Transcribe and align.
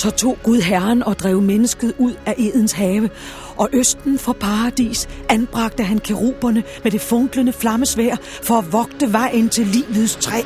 Så 0.00 0.10
tog 0.10 0.38
Gud 0.42 0.60
Herren 0.60 1.02
og 1.02 1.18
drev 1.18 1.40
mennesket 1.40 1.94
ud 1.98 2.14
af 2.26 2.34
Edens 2.38 2.72
have, 2.72 3.10
og 3.56 3.68
østen 3.72 4.18
for 4.18 4.32
paradis 4.32 5.08
anbragte 5.28 5.82
han 5.82 5.98
keruberne 5.98 6.62
med 6.82 6.90
det 6.90 7.00
funklende 7.00 7.52
flammesvær 7.52 8.16
for 8.42 8.58
at 8.58 8.72
vogte 8.72 9.12
vejen 9.12 9.48
til 9.48 9.66
livets 9.66 10.16
træ. 10.16 10.42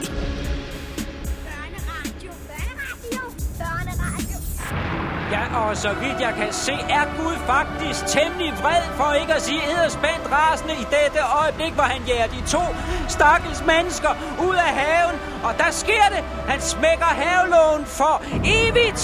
Og 5.75 5.77
så 5.77 5.93
vidt 6.03 6.21
jeg 6.21 6.35
kan 6.41 6.53
se, 6.53 6.73
er 6.73 7.05
Gud 7.19 7.37
faktisk 7.47 8.01
temmelig 8.07 8.53
vred, 8.63 8.85
for 8.99 9.13
ikke 9.21 9.35
at 9.35 9.43
sige 9.43 9.61
edderspændt 9.73 10.25
rasende 10.33 10.75
i 10.75 10.87
dette 10.97 11.21
øjeblik, 11.43 11.73
hvor 11.79 11.89
han 11.95 12.03
jager 12.09 12.27
de 12.27 12.41
to 12.57 12.65
stakkels 13.09 13.63
mennesker 13.73 14.13
ud 14.49 14.55
af 14.55 14.73
haven. 14.81 15.17
Og 15.47 15.53
der 15.59 15.71
sker 15.71 16.07
det. 16.15 16.23
Han 16.49 16.61
smækker 16.61 17.11
havelån 17.23 17.85
for 17.87 18.15
evigt. 18.45 19.01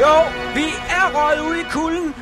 Jo, 0.00 0.14
vi 0.54 0.66
er 0.98 1.06
røget 1.14 1.40
ud 1.50 1.56
i 1.56 1.66
kulden, 1.70 2.14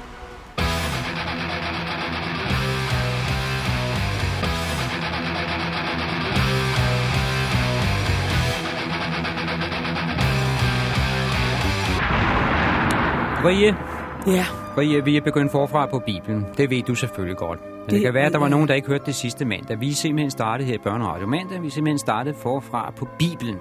Rie, 13.44 13.76
Ja, 14.26 14.44
Rie, 14.78 15.04
vi 15.04 15.16
er 15.16 15.20
begyndt 15.20 15.52
forfra 15.52 15.86
på 15.86 15.98
Bibelen. 15.98 16.46
Det 16.56 16.70
ved 16.70 16.82
du 16.82 16.94
selvfølgelig 16.94 17.36
godt. 17.36 17.60
Men 17.60 17.80
det, 17.84 17.90
Det 17.90 18.00
kan 18.00 18.14
være, 18.14 18.26
at 18.26 18.32
der 18.32 18.38
var 18.38 18.48
nogen, 18.48 18.68
der 18.68 18.74
ikke 18.74 18.88
hørte 18.88 19.06
det 19.06 19.14
sidste 19.14 19.44
mandag. 19.44 19.80
Vi 19.80 19.90
er 19.90 19.94
simpelthen 19.94 20.30
startet 20.30 20.66
her 20.66 20.74
i 20.74 20.78
Børneradio 20.78 21.26
mandag. 21.26 21.62
Vi 21.62 21.66
er 21.66 21.70
simpelthen 21.70 21.98
startet 21.98 22.36
forfra 22.36 22.92
på 22.98 23.08
Bibelen. 23.18 23.56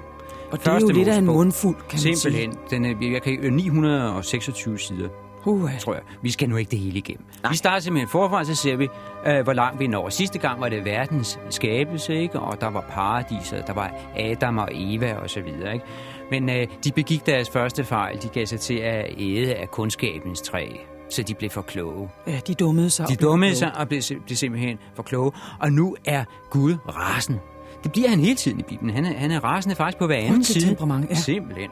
Og 0.52 0.60
det 0.60 0.68
er 0.68 0.80
jo 0.80 0.88
lidt 0.88 1.08
af 1.08 1.18
en 1.18 1.26
mundfuld, 1.26 1.76
kan 1.76 1.99
man 2.05 2.16
Simpelthen. 2.16 2.54
Den 2.70 2.85
er, 2.85 3.12
jeg 3.12 3.21
kan, 3.21 3.54
926 3.54 4.80
sider, 4.80 4.98
sige. 4.98 5.10
Uh, 5.46 5.80
tror 5.80 5.94
jeg. 5.94 6.04
Vi 6.21 6.32
skal 6.32 6.49
nu 6.49 6.55
ikke 6.58 6.71
det 6.71 6.80
hele 6.80 6.98
igennem. 6.98 7.26
Nej. 7.44 7.52
Vi 7.52 7.58
starter 7.58 7.80
simpelthen 7.80 8.10
forfra, 8.10 8.44
så 8.44 8.55
ser 8.55 8.76
vi, 8.76 8.88
øh, 9.27 9.44
hvor 9.44 9.54
langt 9.54 9.80
vi 9.80 9.88
når. 9.88 10.10
Sidste 10.10 10.40
gang 10.40 10.62
var 10.62 10.70
det 10.70 10.86
verdens 10.86 11.40
skabelse, 11.49 12.16
ikke? 12.16 12.40
og 12.40 12.62
der 12.62 12.68
var 12.68 12.86
paradiser, 12.90 13.62
der 13.62 13.74
var 13.74 13.91
Adam 14.18 14.58
og 14.58 14.70
Eva 14.71 15.13
og 15.13 15.30
så 15.30 15.41
videre. 15.41 15.74
Ikke? 15.74 15.86
Men 16.32 16.49
øh, 16.49 16.68
de 16.84 16.91
begik 16.91 17.26
deres 17.26 17.49
første 17.49 17.84
fejl. 17.84 18.21
De 18.21 18.27
gav 18.27 18.46
sig 18.46 18.60
til 18.60 18.77
at 18.77 19.05
æde 19.18 19.55
af 19.55 19.71
kundskabens 19.71 20.41
træ, 20.41 20.68
så 21.10 21.24
de 21.24 21.34
blev 21.34 21.49
for 21.49 21.62
kloge. 21.62 22.10
ja, 22.27 22.40
de 22.48 22.54
dummede 22.54 22.90
sig. 22.90 23.08
De 23.10 23.16
dummede 23.16 23.55
sig 23.55 23.77
og 23.77 23.88
blev, 23.88 24.02
blev 24.26 24.36
simpelthen 24.36 24.77
for 24.96 25.04
kloge. 25.04 25.32
Og 25.60 25.71
nu 25.71 25.96
er 26.05 26.24
Gud 26.49 26.76
rasen. 26.88 27.40
Det 27.84 27.92
bliver 27.92 28.10
han 28.10 28.20
hele 28.20 28.36
tiden 28.36 28.60
i 28.60 28.64
Bibelen. 28.64 28.94
Han 28.96 29.06
er, 29.06 29.14
han 29.18 29.32
er 29.32 29.44
rasende 29.44 29.76
faktisk 29.76 29.98
på 29.98 30.06
hver 30.06 30.16
anden 30.16 30.30
Frygtelig 30.34 30.46
side. 30.62 30.66
temperament, 30.68 31.10
ja. 31.10 31.16
Simpelthen. 31.16 31.70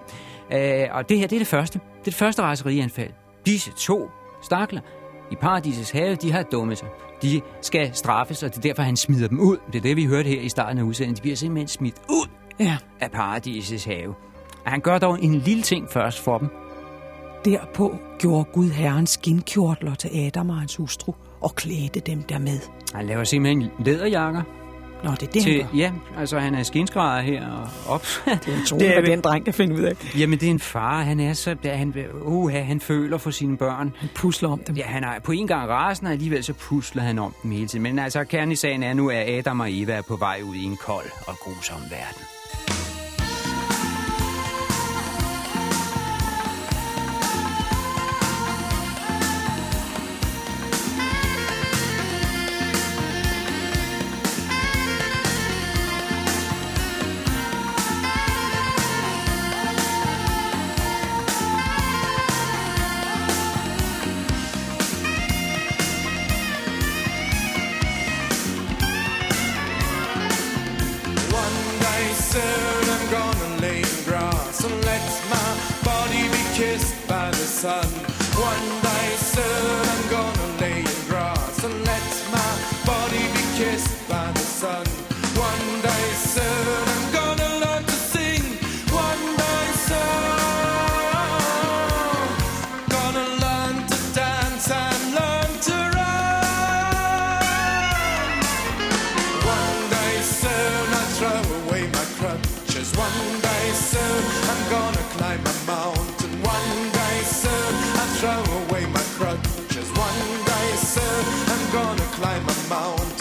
Øh, 0.54 0.88
og 0.92 1.10
det 1.10 1.20
her, 1.20 1.28
det 1.28 1.36
er 1.36 1.40
det 1.40 1.48
første. 1.48 1.80
Det 1.80 2.00
er 2.00 2.04
det 2.06 2.14
første 2.14 2.42
raserianfald. 2.42 3.12
Disse 3.46 3.72
to 3.78 4.10
stakler 4.44 4.82
i 5.32 5.36
paradisets 5.36 5.92
have, 5.92 6.16
de 6.16 6.32
har 6.32 6.44
dummet 6.44 6.78
sig. 6.78 6.88
De 7.22 7.42
skal 7.62 7.90
straffes, 7.94 8.44
og 8.44 8.50
det 8.50 8.58
er 8.58 8.62
derfor, 8.62 8.82
han 8.84 8.96
smider 8.98 9.28
dem 9.28 9.40
ud. 9.40 9.58
Det 9.68 9.76
er 9.78 9.82
det, 9.82 9.96
vi 9.96 10.06
hørte 10.06 10.30
her 10.30 10.42
i 10.42 10.50
starten 10.50 10.78
af 10.78 10.84
udsendelsen. 10.84 11.16
De 11.16 11.22
bliver 11.22 11.36
simpelthen 11.36 11.68
smidt 11.68 11.96
ud 12.10 12.28
Ja, 12.60 12.78
af 13.00 13.12
paradisets 13.12 13.86
have. 13.86 14.10
Og 14.66 14.72
han 14.72 14.80
gør 14.82 14.98
dog 14.98 15.24
en 15.24 15.36
lille 15.36 15.64
ting 15.64 15.90
først 15.92 16.20
for 16.20 16.38
dem. 16.38 16.48
derpå 17.46 17.96
gjorde 18.20 18.44
Gud 18.54 18.70
Herren 18.70 19.08
skinkjortler 19.08 19.96
til 19.96 20.10
Adam 20.26 20.50
og 20.50 20.56
hans 20.56 20.76
hustru 20.76 21.14
og 21.42 21.56
klædte 21.56 22.00
dem 22.00 22.22
dermed. 22.24 22.60
Han 22.94 23.06
laver 23.06 23.24
simpelthen 23.24 23.70
læderjakker 23.80 24.42
Nå, 25.06 25.12
det 25.12 25.24
er 25.24 25.32
det, 25.32 25.42
til, 25.42 25.66
ja, 25.76 25.92
altså 26.18 26.40
han 26.40 26.56
er 26.56 26.64
skinskrædder 26.64 27.22
her 27.22 27.48
og 27.48 27.68
op. 27.94 28.06
Det 28.26 28.32
er 28.34 28.38
Det 28.80 28.88
er 28.88 28.94
hvad 28.94 29.02
vel- 29.02 29.12
den 29.12 29.22
dreng 29.22 29.46
kan 29.46 29.54
finde 29.54 29.76
ud 29.76 29.82
af. 29.82 29.94
Jamen, 30.20 30.40
det 30.40 30.46
er 30.48 30.52
en 30.52 30.60
far. 30.60 31.02
Han 31.02 31.20
er 31.20 31.34
så... 31.34 31.56
der- 31.64 31.76
Han, 31.76 31.94
uh, 32.22 32.52
han 32.52 32.80
føler 32.80 33.18
for 33.18 33.32
sine 33.32 33.58
børn. 33.58 33.94
Han 34.00 34.10
pusler 34.16 34.50
om 34.50 34.60
dem. 34.68 34.76
Ja, 34.76 34.84
han 34.84 35.04
er 35.04 35.20
på 35.24 35.32
en 35.32 35.48
gang 35.48 35.70
rasende, 35.70 36.10
og 36.10 36.14
alligevel 36.14 36.44
så 36.44 36.54
pusler 36.54 37.04
han 37.04 37.20
om 37.20 37.34
dem 37.44 37.52
hele 37.52 37.68
tiden. 37.68 37.84
Men 37.84 38.00
altså, 38.00 38.24
kernen 38.24 38.52
i 38.52 38.56
sagen 38.56 38.84
er 38.84 38.94
nu, 38.94 39.10
at 39.10 39.30
Adam 39.30 39.60
og 39.60 39.68
Eva 39.72 39.94
er 39.94 40.02
på 40.02 40.16
vej 40.16 40.40
ud 40.44 40.56
i 40.56 40.64
en 40.64 40.78
kold 40.78 41.06
og 41.28 41.36
grusom 41.36 41.82
verden. 41.82 42.22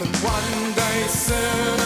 Mountain. 0.05 0.25
One 0.25 0.75
day 0.75 1.07
soon 1.09 1.84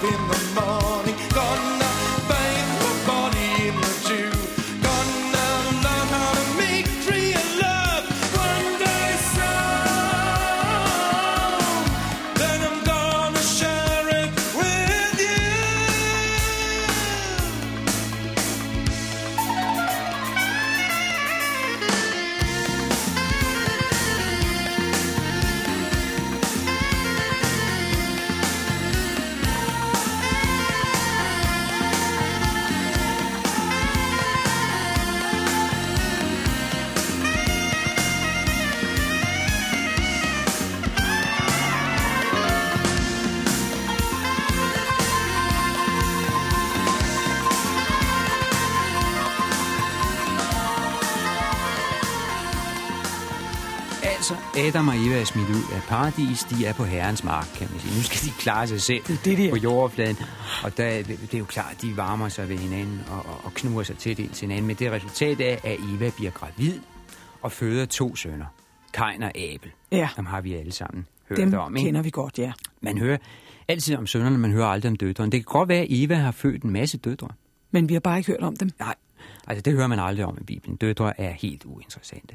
fenomenal. 0.00 0.49
Adam 54.70 54.88
og 54.88 54.94
Eva 54.96 55.20
er 55.20 55.24
smidt 55.24 55.48
ud 55.48 55.74
af 55.74 55.82
paradis. 55.88 56.44
De 56.44 56.66
er 56.66 56.72
på 56.72 56.84
herrens 56.84 57.24
mark, 57.24 57.46
kan 57.54 57.68
man 57.70 57.80
sige. 57.80 57.96
Nu 57.96 58.02
skal 58.02 58.28
de 58.28 58.34
klare 58.38 58.66
sig 58.66 58.80
selv 58.80 59.02
Det 59.02 59.24
det, 59.24 59.38
de 59.38 59.50
på 59.50 59.56
jordfladen. 59.56 60.16
Og 60.64 60.76
der, 60.76 61.02
det 61.02 61.34
er 61.34 61.38
jo 61.38 61.44
klart, 61.44 61.76
de 61.82 61.96
varmer 61.96 62.28
sig 62.28 62.48
ved 62.48 62.58
hinanden 62.58 63.00
og, 63.10 63.16
og, 63.16 63.40
og 63.44 63.54
knuger 63.54 63.82
sig 63.82 63.98
til 63.98 64.16
til 64.16 64.40
hinanden. 64.40 64.66
Men 64.66 64.76
det 64.76 64.92
resultat 64.92 65.40
er, 65.40 65.56
at 65.64 65.76
Eva 65.94 66.10
bliver 66.16 66.30
gravid 66.30 66.80
og 67.42 67.52
føder 67.52 67.86
to 67.86 68.16
sønner. 68.16 68.46
Kain 68.92 69.22
og 69.22 69.32
Abel. 69.38 69.70
Ja. 69.92 70.08
Dem 70.16 70.26
har 70.26 70.40
vi 70.40 70.54
alle 70.54 70.72
sammen 70.72 71.06
hørt 71.28 71.38
Dem 71.38 71.54
om. 71.54 71.76
Ikke? 71.76 71.86
kender 71.86 72.02
vi 72.02 72.10
godt, 72.10 72.38
ja. 72.38 72.52
Man 72.80 72.98
hører 72.98 73.18
altid 73.68 73.96
om 73.96 74.06
sønnerne, 74.06 74.38
man 74.38 74.52
hører 74.52 74.66
aldrig 74.66 74.90
om 74.90 74.96
døtrene. 74.96 75.30
Det 75.32 75.40
kan 75.40 75.52
godt 75.58 75.68
være, 75.68 75.80
at 75.80 75.86
Eva 75.90 76.14
har 76.14 76.32
født 76.32 76.62
en 76.62 76.70
masse 76.70 76.98
døtre. 76.98 77.28
Men 77.70 77.88
vi 77.88 77.92
har 77.92 78.00
bare 78.00 78.18
ikke 78.18 78.32
hørt 78.32 78.42
om 78.42 78.56
dem. 78.56 78.70
Nej, 78.78 78.94
altså 79.46 79.62
det 79.62 79.72
hører 79.72 79.86
man 79.86 79.98
aldrig 79.98 80.24
om 80.24 80.38
i 80.40 80.44
Bibelen. 80.44 80.76
Døtre 80.76 81.20
er 81.20 81.30
helt 81.30 81.64
uinteressante. 81.64 82.34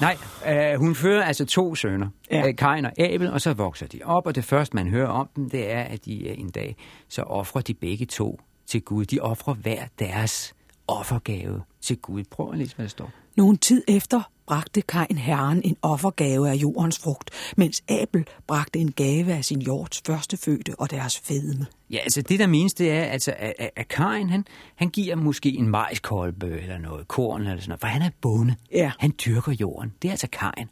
Nej, 0.00 0.16
øh, 0.48 0.78
hun 0.78 0.94
fører 0.94 1.24
altså 1.24 1.44
to 1.44 1.74
sønner, 1.74 2.08
Ja. 2.30 2.46
ja. 2.46 2.52
Kain 2.52 2.84
og 2.84 2.92
Abel, 3.00 3.32
og 3.32 3.40
så 3.40 3.52
vokser 3.52 3.86
de 3.86 4.00
op, 4.04 4.26
og 4.26 4.34
det 4.34 4.44
første, 4.44 4.76
man 4.76 4.88
hører 4.88 5.08
om 5.08 5.28
dem, 5.36 5.50
det 5.50 5.72
er, 5.72 5.82
at 5.82 6.04
de 6.04 6.28
øh, 6.28 6.38
en 6.38 6.50
dag, 6.50 6.76
så 7.08 7.22
offrer 7.22 7.60
de 7.60 7.74
begge 7.74 8.06
to 8.06 8.40
til 8.66 8.82
Gud. 8.82 9.04
De 9.04 9.20
offrer 9.20 9.54
hver 9.54 9.84
deres 9.98 10.54
offergave 10.88 11.62
til 11.80 11.96
Gud. 11.98 12.24
Prøv 12.30 12.52
at 12.52 12.58
læse, 12.58 12.76
hvad 12.76 12.84
der 12.84 12.90
står. 12.90 13.10
Nogen 13.36 13.58
tid 13.58 13.84
efter 13.88 14.30
bragte 14.46 14.82
Kain 14.82 15.18
herren 15.18 15.62
en 15.64 15.76
offergave 15.82 16.50
af 16.50 16.54
jordens 16.54 16.98
frugt, 16.98 17.30
mens 17.56 17.82
Abel 17.88 18.26
bragte 18.46 18.78
en 18.78 18.92
gave 18.92 19.32
af 19.32 19.44
sin 19.44 19.60
jords 19.60 20.02
førstefødte 20.06 20.74
og 20.78 20.90
deres 20.90 21.18
fedme. 21.18 21.66
Ja, 21.90 21.98
altså 21.98 22.22
det 22.22 22.38
der 22.38 22.46
menes, 22.46 22.74
det 22.74 22.90
er, 22.92 23.02
altså, 23.02 23.34
at, 23.38 23.70
at, 23.76 23.88
Kain, 23.88 24.30
han, 24.30 24.44
han 24.74 24.88
giver 24.88 25.16
måske 25.16 25.48
en 25.48 25.68
majskolbe 25.68 26.60
eller 26.60 26.78
noget 26.78 27.08
korn 27.08 27.40
eller 27.40 27.56
sådan 27.56 27.68
noget, 27.68 27.80
for 27.80 27.86
han 27.86 28.02
er 28.02 28.10
bonde. 28.20 28.54
Ja. 28.72 28.92
Han 28.98 29.12
dyrker 29.26 29.52
jorden. 29.52 29.92
Det 30.02 30.08
er 30.08 30.12
altså 30.12 30.28
Kain. 30.32 30.68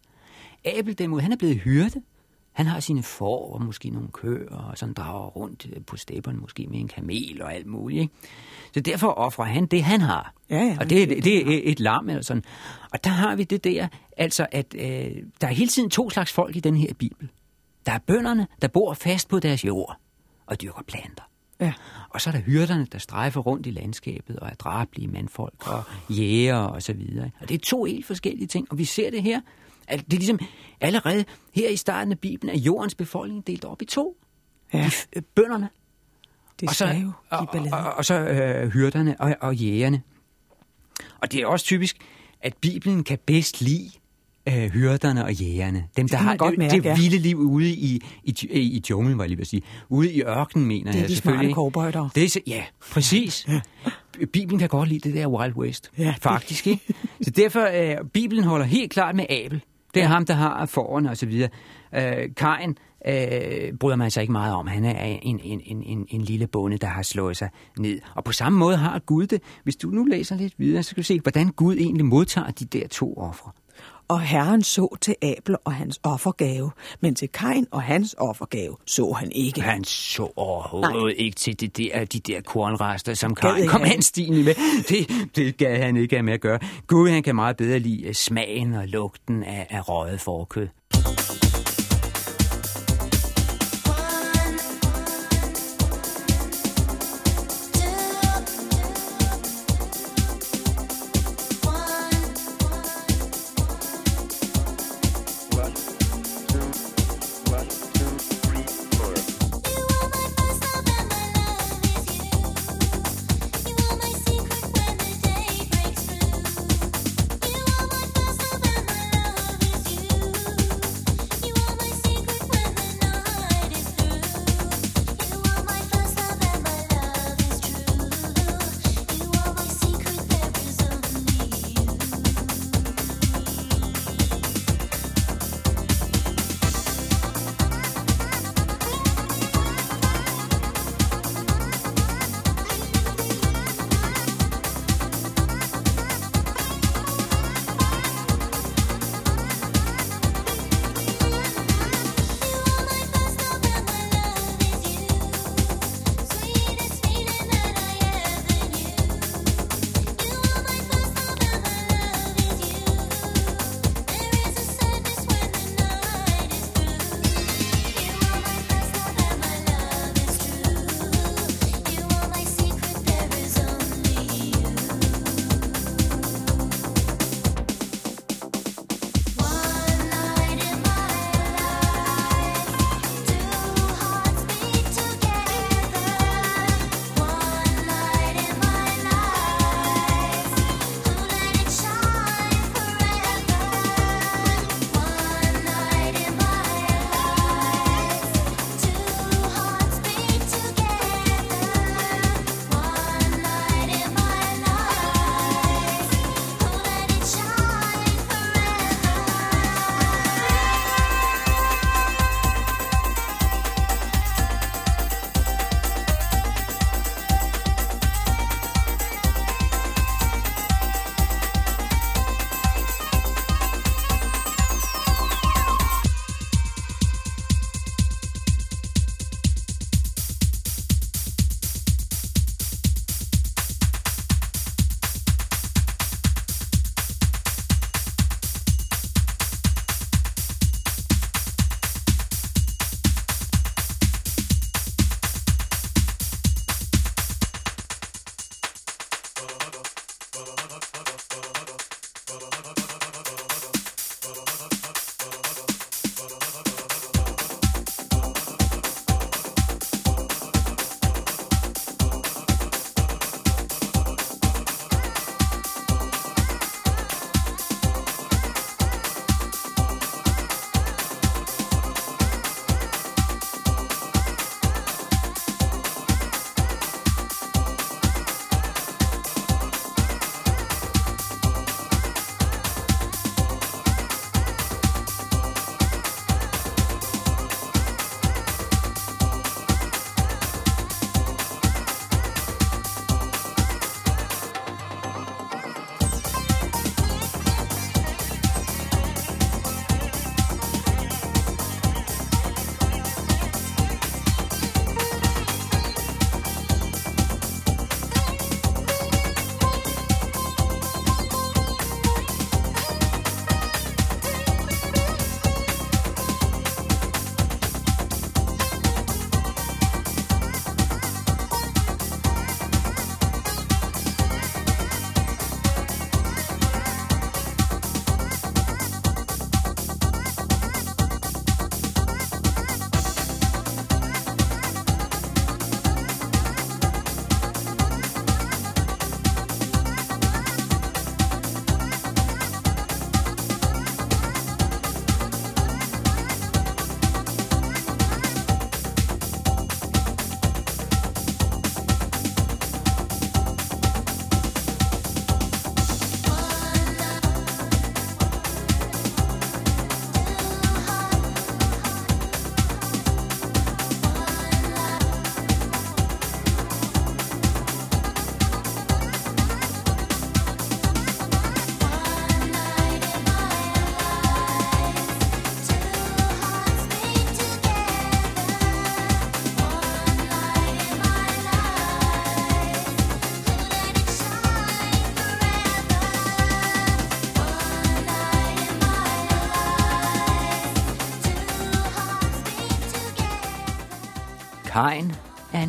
Abel 0.64 0.98
derimod, 0.98 1.20
han 1.20 1.32
er 1.32 1.36
blevet 1.36 1.56
hyrde. 1.56 2.02
Han 2.52 2.66
har 2.66 2.80
sine 2.80 3.02
får 3.02 3.54
og 3.54 3.62
måske 3.62 3.90
nogle 3.90 4.08
køer, 4.12 4.56
og 4.56 4.78
sådan 4.78 4.94
drager 4.94 5.26
rundt 5.28 5.66
øh, 5.72 5.84
på 5.84 5.96
stepperne, 5.96 6.38
måske 6.38 6.66
med 6.66 6.78
en 6.80 6.88
kamel 6.88 7.42
og 7.42 7.54
alt 7.54 7.66
muligt. 7.66 8.00
Ikke? 8.02 8.14
Så 8.74 8.80
derfor 8.80 9.08
offrer 9.08 9.44
han 9.44 9.66
det, 9.66 9.82
han 9.84 10.00
har. 10.00 10.34
Ja, 10.50 10.56
ja, 10.64 10.76
og 10.80 10.90
det, 10.90 11.02
er- 11.02 11.20
det 11.20 11.54
er 11.54 11.60
et 11.64 11.80
lam 11.80 12.08
eller 12.08 12.22
sådan. 12.22 12.44
Og 12.92 13.04
der 13.04 13.10
har 13.10 13.36
vi 13.36 13.44
det 13.44 13.64
der, 13.64 13.88
altså 14.16 14.46
at 14.52 14.74
øh, 14.78 14.82
der 15.40 15.46
er 15.46 15.52
hele 15.52 15.68
tiden 15.68 15.90
to 15.90 16.10
slags 16.10 16.32
folk 16.32 16.56
i 16.56 16.60
den 16.60 16.76
her 16.76 16.94
bibel. 16.94 17.28
Der 17.86 17.92
er 17.92 17.98
bønderne, 17.98 18.46
der 18.62 18.68
bor 18.68 18.94
fast 18.94 19.28
på 19.28 19.38
deres 19.38 19.64
jord 19.64 19.96
og 20.46 20.60
dyrker 20.62 20.82
planter. 20.88 21.22
Ja. 21.60 21.72
Og 22.10 22.20
så 22.20 22.30
er 22.30 22.34
der 22.34 22.40
hyrderne, 22.40 22.86
der 22.92 22.98
strejfer 22.98 23.40
rundt 23.40 23.66
i 23.66 23.70
landskabet 23.70 24.36
og 24.38 24.48
er 24.48 24.54
drabelige 24.54 25.08
mandfolk 25.08 25.68
og 25.72 25.82
jæger 26.10 26.56
og 26.56 26.82
så 26.82 26.92
videre. 26.92 27.30
Og 27.40 27.48
det 27.48 27.54
er 27.54 27.58
to 27.58 27.84
helt 27.84 28.06
forskellige 28.06 28.46
ting, 28.46 28.66
og 28.70 28.78
vi 28.78 28.84
ser 28.84 29.10
det 29.10 29.22
her. 29.22 29.40
At 29.88 30.04
det 30.06 30.12
er 30.12 30.18
ligesom 30.18 30.38
allerede 30.80 31.24
her 31.54 31.68
i 31.68 31.76
starten 31.76 32.12
af 32.12 32.18
Bibelen, 32.18 32.54
at 32.54 32.60
jordens 32.60 32.94
befolkning 32.94 33.46
delt 33.46 33.64
op 33.64 33.82
i 33.82 33.84
to. 33.84 34.16
Ja. 34.74 34.78
De, 34.78 34.90
øh, 35.16 35.22
bønderne, 35.34 35.68
Det 36.60 36.68
og 36.68 36.74
så, 36.74 36.86
jo 36.86 37.12
og, 37.30 37.38
give 37.38 37.48
ballade. 37.52 37.74
og, 37.86 37.92
og 37.94 38.04
så 38.04 38.14
øh, 38.20 38.68
hyrderne 38.72 39.16
og, 39.20 39.36
og 39.40 39.54
jægerne. 39.54 40.02
Og 41.20 41.32
det 41.32 41.40
er 41.40 41.46
også 41.46 41.64
typisk, 41.64 41.96
at 42.40 42.54
Bibelen 42.60 43.04
kan 43.04 43.18
bedst 43.26 43.60
lide 43.60 43.90
øh, 44.48 44.54
hyrderne 44.70 45.24
og 45.24 45.32
jægerne. 45.34 45.88
Dem, 45.96 46.08
der 46.08 46.16
har 46.16 46.36
godt 46.36 46.50
det, 46.50 46.58
mærke, 46.58 46.76
det 46.76 46.84
ja. 46.84 46.96
vilde 46.96 47.18
liv 47.18 47.38
ude 47.38 47.70
i, 47.70 48.00
i, 48.24 48.34
i, 48.50 48.60
i 48.60 48.82
junglen, 48.90 49.18
var 49.18 49.24
jeg 49.24 49.28
lige 49.28 49.38
ved 49.38 49.42
at 49.42 49.46
sige. 49.48 49.62
Ude 49.88 50.12
i 50.12 50.22
ørkenen, 50.22 50.66
mener 50.66 50.92
Det 50.92 50.98
er 50.98 51.02
jeg 51.02 51.08
de 51.08 51.16
smarte. 51.16 51.38
Det 52.14 52.24
er, 52.24 52.28
så- 52.28 52.40
ja, 52.46 52.64
præcis. 52.92 53.46
Bibelen 54.32 54.58
kan 54.58 54.68
godt 54.68 54.88
lide 54.88 55.08
det 55.08 55.14
der 55.14 55.26
Wild 55.26 55.56
West. 55.56 55.90
Ja, 55.98 56.14
Faktisk, 56.20 56.66
ikke? 56.66 56.94
Så 57.22 57.30
derfor, 57.30 57.68
øh, 58.00 58.08
Bibelen 58.12 58.44
holder 58.44 58.66
helt 58.66 58.92
klart 58.92 59.14
med 59.16 59.26
Abel. 59.30 59.62
Det 59.94 60.02
er 60.02 60.06
ham, 60.06 60.26
der 60.26 60.34
har 60.34 60.66
forerne 60.66 61.10
og 61.10 61.16
så 61.16 61.26
videre. 61.26 61.48
Øh, 61.94 62.34
Kain 62.36 62.78
øh, 63.06 63.78
bryder 63.80 63.96
man 63.96 64.10
sig 64.10 64.20
ikke 64.20 64.32
meget 64.32 64.54
om. 64.54 64.66
Han 64.66 64.84
er 64.84 65.04
en, 65.04 65.40
en, 65.44 65.60
en, 65.64 65.82
en, 65.82 66.06
en 66.08 66.20
lille 66.20 66.46
bonde, 66.46 66.78
der 66.78 66.86
har 66.86 67.02
slået 67.02 67.36
sig 67.36 67.50
ned. 67.78 68.00
Og 68.14 68.24
på 68.24 68.32
samme 68.32 68.58
måde 68.58 68.76
har 68.76 68.98
Gud 68.98 69.26
det. 69.26 69.42
Hvis 69.64 69.76
du 69.76 69.90
nu 69.90 70.04
læser 70.04 70.36
lidt 70.36 70.54
videre, 70.58 70.82
så 70.82 70.94
kan 70.94 71.02
du 71.02 71.06
se, 71.06 71.20
hvordan 71.20 71.48
Gud 71.48 71.76
egentlig 71.76 72.04
modtager 72.04 72.50
de 72.50 72.64
der 72.64 72.88
to 72.88 73.14
ofre. 73.16 73.50
Og 74.12 74.20
herren 74.20 74.62
så 74.62 74.96
til 75.00 75.14
Abel 75.22 75.56
og 75.64 75.74
hans 75.74 76.00
offergave, 76.02 76.70
men 77.00 77.14
til 77.14 77.28
Kain 77.28 77.66
og 77.70 77.82
hans 77.82 78.14
offergave 78.18 78.76
så 78.86 79.12
han 79.12 79.32
ikke. 79.32 79.60
Han 79.60 79.84
så 79.84 80.32
overhovedet 80.36 80.94
Nej. 80.94 81.14
ikke 81.16 81.34
til 81.34 81.60
det 81.60 81.76
der, 81.76 82.04
de 82.04 82.20
der 82.20 82.40
kornrester, 82.40 83.14
som 83.14 83.30
ikke 83.30 83.68
kom 83.68 83.80
han. 83.80 83.92
anstigende 83.92 84.42
med. 84.44 84.54
Det, 84.88 85.10
det 85.36 85.56
gav 85.56 85.82
han 85.82 85.96
ikke 85.96 86.16
have 86.16 86.22
med 86.22 86.32
at 86.32 86.40
gøre. 86.40 86.58
Gud, 86.86 87.08
han 87.08 87.22
kan 87.22 87.34
meget 87.34 87.56
bedre 87.56 87.78
lide 87.78 88.02
øh, 88.06 88.14
smagen 88.14 88.74
og 88.74 88.88
lugten 88.88 89.42
af, 89.42 89.66
af 89.70 89.88
røget 89.88 90.20
forkød. 90.20 90.68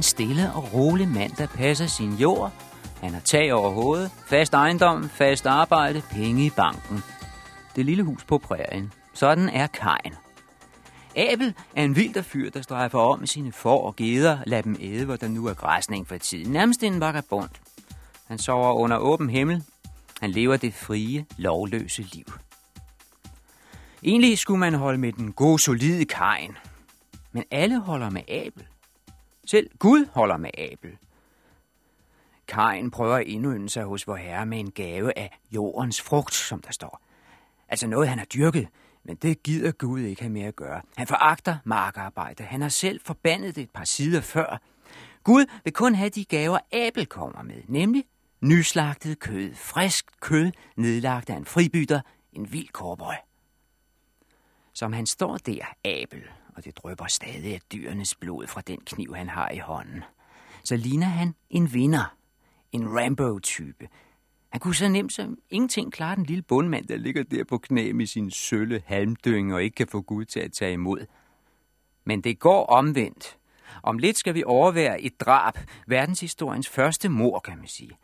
En 0.04 0.08
stille 0.08 0.54
og 0.54 0.74
rolig 0.74 1.08
mand, 1.08 1.32
der 1.32 1.48
passer 1.48 1.88
sin 1.88 2.14
jord. 2.14 2.52
Han 3.02 3.14
har 3.14 3.20
tag 3.20 3.54
over 3.54 3.70
hovedet, 3.70 4.12
fast 4.26 4.54
ejendom, 4.54 5.10
fast 5.10 5.46
arbejde, 5.46 6.02
penge 6.12 6.46
i 6.46 6.50
banken. 6.50 7.04
Det 7.76 7.86
lille 7.86 8.04
hus 8.04 8.24
på 8.24 8.38
prærien. 8.38 8.94
Sådan 9.14 9.50
er 9.50 9.68
Kajen. 9.68 10.14
Abel 11.16 11.54
er 11.76 11.84
en 11.84 11.96
vild 11.96 12.24
fyr, 12.24 12.50
der 12.50 12.62
strejfer 12.62 13.00
om 13.00 13.20
med 13.20 13.28
sine 13.28 13.52
får 13.52 13.88
og 13.88 13.96
geder, 13.96 14.38
lad 14.46 14.64
dem 14.64 14.76
æde, 14.80 15.06
hvor 15.06 15.16
der 15.16 15.28
nu 15.28 15.48
er 15.48 15.54
græsning 15.54 16.08
for 16.08 16.18
tiden. 16.18 16.52
Nærmest 16.52 16.84
en 16.84 17.00
vagabond. 17.00 17.50
Han 18.28 18.38
sover 18.38 18.74
under 18.74 18.98
åben 18.98 19.30
himmel. 19.30 19.64
Han 20.22 20.32
lever 20.32 20.58
det 20.58 20.74
frie, 20.74 21.26
lovløse 21.38 22.02
liv. 22.02 22.26
Egentlig 24.04 24.38
skulle 24.38 24.60
man 24.60 24.74
holde 24.74 24.98
med 24.98 25.14
den 25.14 25.32
gode, 25.32 25.60
solide 25.60 26.06
Kajen. 26.06 26.58
Men 27.32 27.44
alle 27.52 27.80
holder 27.80 28.10
med 28.10 28.22
Abel. 28.30 28.66
Selv 29.46 29.70
Gud 29.80 30.06
holder 30.12 30.38
med 30.38 30.50
Abel. 30.58 30.98
Kain 32.48 32.92
prøver 32.92 33.16
at 33.16 33.28
indynde 33.28 33.70
sig 33.70 33.84
hos 33.84 34.08
vor 34.08 34.16
herre 34.16 34.46
med 34.46 34.60
en 34.60 34.72
gave 34.72 35.18
af 35.18 35.40
jordens 35.52 36.02
frugt, 36.02 36.34
som 36.34 36.62
der 36.62 36.72
står. 36.72 37.02
Altså 37.70 37.88
noget, 37.88 38.10
han 38.10 38.18
har 38.18 38.26
dyrket, 38.26 38.68
men 39.04 39.16
det 39.16 39.44
gider 39.44 39.72
Gud 39.72 40.02
ikke 40.02 40.22
have 40.22 40.32
mere 40.32 40.48
at 40.48 40.56
gøre. 40.56 40.82
Han 40.98 41.08
foragter 41.08 41.58
markarbejde. 41.64 42.44
Han 42.44 42.62
har 42.62 42.70
selv 42.70 43.02
forbandet 43.06 43.56
det 43.56 43.62
et 43.62 43.72
par 43.72 43.84
sider 43.84 44.22
før. 44.22 44.62
Gud 45.24 45.46
vil 45.64 45.74
kun 45.74 45.96
have 45.96 46.10
de 46.10 46.26
gaver, 46.26 46.60
Abel 46.72 47.06
kommer 47.06 47.42
med, 47.42 47.62
nemlig 47.68 48.06
nyslagtet 48.42 49.20
kød, 49.20 49.56
frisk 49.56 50.06
kød, 50.20 50.52
nedlagt 50.76 51.30
af 51.30 51.36
en 51.36 51.46
fribytter, 51.46 52.02
en 52.34 52.52
vild 52.52 52.68
korbøj. 52.68 53.16
Som 54.74 54.94
han 54.94 55.06
står 55.06 55.38
der, 55.38 55.66
Abel, 55.86 56.24
og 56.56 56.66
det 56.66 56.78
drøber 56.78 57.08
stadig 57.08 57.54
af 57.54 57.62
dyrenes 57.74 58.16
blod 58.16 58.48
fra 58.48 58.62
den 58.62 58.80
kniv, 58.86 59.16
han 59.16 59.30
har 59.30 59.50
i 59.50 59.58
hånden, 59.58 60.04
så 60.64 60.76
ligner 60.76 61.08
han 61.08 61.36
en 61.50 61.74
vinder, 61.74 62.16
en 62.72 62.98
Rambo-type. 62.98 63.88
Han 64.50 64.60
kunne 64.60 64.76
så 64.76 64.88
nemt 64.88 65.14
som 65.14 65.38
ingenting 65.50 65.94
klare 65.94 66.16
den 66.16 66.26
lille 66.26 66.42
bundmand, 66.42 66.88
der 66.88 66.98
ligger 66.98 67.24
der 67.24 67.44
på 67.44 67.58
knæ 67.58 67.94
med 67.94 68.06
sin 68.06 68.32
sølle 68.32 68.84
halmdynge 68.86 69.56
og 69.56 69.64
ikke 69.64 69.76
kan 69.76 69.88
få 69.88 70.02
Gud 70.02 70.26
til 70.26 70.40
at 70.40 70.52
tage 70.52 70.74
imod. 70.74 71.06
Men 72.06 72.22
det 72.22 72.40
går 72.40 72.66
omvendt. 72.66 73.38
Om 73.84 73.98
lidt 73.98 74.18
skal 74.18 74.34
vi 74.34 74.44
overvære 74.44 75.02
et 75.02 75.20
drab, 75.20 75.54
verdenshistoriens 75.88 76.70
første 76.70 77.10
mor, 77.10 77.40
kan 77.40 77.58
man 77.58 77.68
sige. 77.68 77.98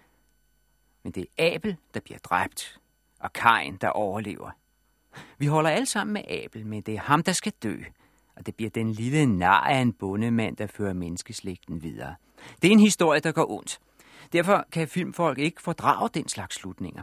Men 1.04 1.12
det 1.12 1.26
er 1.38 1.56
Abel, 1.56 1.78
der 1.94 2.00
bliver 2.00 2.20
dræbt, 2.20 2.80
og 3.20 3.34
Kain, 3.34 3.78
der 3.82 3.90
overlever. 3.90 4.52
Vi 5.38 5.46
holder 5.46 5.70
alle 5.70 5.86
sammen 5.86 6.14
med 6.14 6.24
Abel, 6.28 6.66
men 6.66 6.82
det 6.82 6.94
er 6.94 7.00
ham, 7.00 7.24
der 7.24 7.32
skal 7.32 7.54
dø. 7.64 7.78
Og 8.40 8.46
det 8.46 8.56
bliver 8.56 8.70
den 8.70 8.92
lille 8.92 9.26
nar 9.26 9.62
af 9.62 9.78
en 9.78 9.94
bondemand, 9.94 10.58
der 10.58 10.68
fører 10.68 10.94
menneskeslægten 10.94 11.84
videre. 11.84 12.16
Det 12.62 12.68
er 12.68 12.72
en 12.72 12.80
historie, 12.80 13.20
der 13.20 13.32
går 13.32 13.52
ondt. 13.52 13.80
Derfor 14.34 14.66
kan 14.72 14.88
filmfolk 14.88 15.40
ikke 15.40 15.62
fordrage 15.62 16.10
den 16.14 16.28
slags 16.28 16.56
slutninger. 16.56 17.02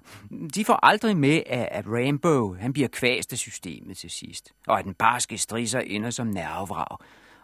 De 0.55 0.65
får 0.65 0.79
aldrig 0.83 1.17
med, 1.17 1.43
at 1.47 1.87
Rainbow 1.87 2.55
han 2.55 2.73
bliver 2.73 2.89
kvæst 2.89 3.33
af 3.33 3.39
systemet 3.39 3.97
til 3.97 4.11
sidst, 4.11 4.53
og 4.67 4.79
at 4.79 4.85
den 4.85 4.95
barske 4.95 5.39
strisser 5.39 5.81
ender 5.81 6.11
som 6.11 6.27
nervevrag, 6.27 6.99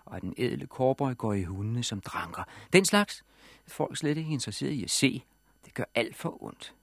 og 0.05 0.17
at 0.17 0.23
den 0.23 0.35
edle 0.37 0.67
cowboy 0.67 1.15
går 1.15 1.33
i 1.33 1.43
hundene 1.43 1.83
som 1.83 2.01
dranker. 2.01 2.43
Den 2.73 2.85
slags 2.85 3.25
er 3.67 3.71
folk 3.71 3.97
slet 3.97 4.19
ikke 4.19 4.33
interesseret 4.33 4.73
i 4.73 4.85
at 4.85 4.91
se. 4.91 5.23
Det 5.65 5.75
gør 5.75 5.85
alt 5.95 6.17
for 6.17 6.43
ondt. 6.43 6.75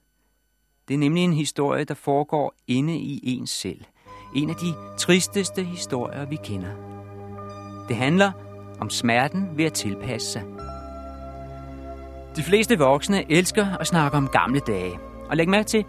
Det 0.87 0.93
er 0.93 0.97
nemlig 0.97 1.23
en 1.23 1.33
historie, 1.33 1.83
der 1.83 1.93
foregår 1.93 2.53
inde 2.67 2.97
i 2.97 3.19
ens 3.23 3.49
selv. 3.49 3.85
En 4.35 4.49
af 4.49 4.55
de 4.55 4.97
tristeste 4.97 5.63
historier, 5.63 6.25
vi 6.25 6.37
kender. 6.43 6.98
Det 7.89 7.97
handler 7.97 8.31
om 8.79 8.89
smerten 8.89 9.49
ved 9.55 9.65
at 9.65 9.73
tilpasse 9.73 10.31
sig. 10.31 10.43
De 12.35 12.43
fleste 12.43 12.77
voksne 12.77 13.31
elsker 13.31 13.77
at 13.79 13.87
snakke 13.87 14.17
om 14.17 14.27
gamle 14.27 14.59
dage. 14.59 14.99
Og 15.29 15.37
læg 15.37 15.49
mærke 15.49 15.67
til, 15.67 15.85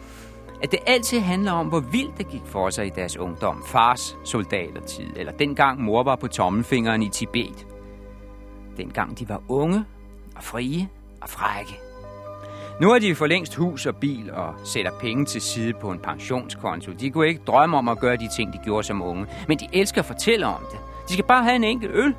at 0.62 0.70
det 0.70 0.78
altid 0.86 1.20
handler 1.20 1.52
om, 1.52 1.66
hvor 1.66 1.80
vildt 1.80 2.18
det 2.18 2.28
gik 2.28 2.42
for 2.44 2.70
sig 2.70 2.86
i 2.86 2.90
deres 2.90 3.16
ungdom. 3.16 3.64
Fars 3.66 4.16
soldatertid, 4.24 5.06
eller 5.16 5.32
dengang 5.32 5.82
mor 5.82 6.02
var 6.02 6.16
på 6.16 6.28
tommelfingeren 6.28 7.02
i 7.02 7.08
Tibet. 7.08 7.66
Dengang 8.76 9.18
de 9.18 9.28
var 9.28 9.42
unge 9.48 9.84
og 10.36 10.44
frie 10.44 10.88
og 11.20 11.28
frække. 11.28 11.80
Nu 12.80 12.90
har 12.90 12.98
de 12.98 13.14
for 13.14 13.26
længst 13.26 13.54
hus 13.54 13.86
og 13.86 13.96
bil 13.96 14.32
og 14.32 14.54
sætter 14.64 14.90
penge 15.00 15.24
til 15.24 15.40
side 15.40 15.72
på 15.72 15.90
en 15.90 15.98
pensionskonto. 15.98 16.92
De 16.92 17.10
kunne 17.10 17.28
ikke 17.28 17.42
drømme 17.46 17.76
om 17.78 17.88
at 17.88 17.98
gøre 17.98 18.16
de 18.16 18.28
ting, 18.36 18.52
de 18.52 18.58
gjorde 18.64 18.86
som 18.86 19.02
unge. 19.02 19.26
Men 19.48 19.58
de 19.58 19.68
elsker 19.72 20.00
at 20.00 20.06
fortælle 20.06 20.46
om 20.46 20.62
det. 20.70 20.78
De 21.10 21.14
skal 21.14 21.24
bare 21.24 21.44
have 21.44 21.56
en 21.56 21.64
enkelt 21.64 21.92
øl. 21.94 22.14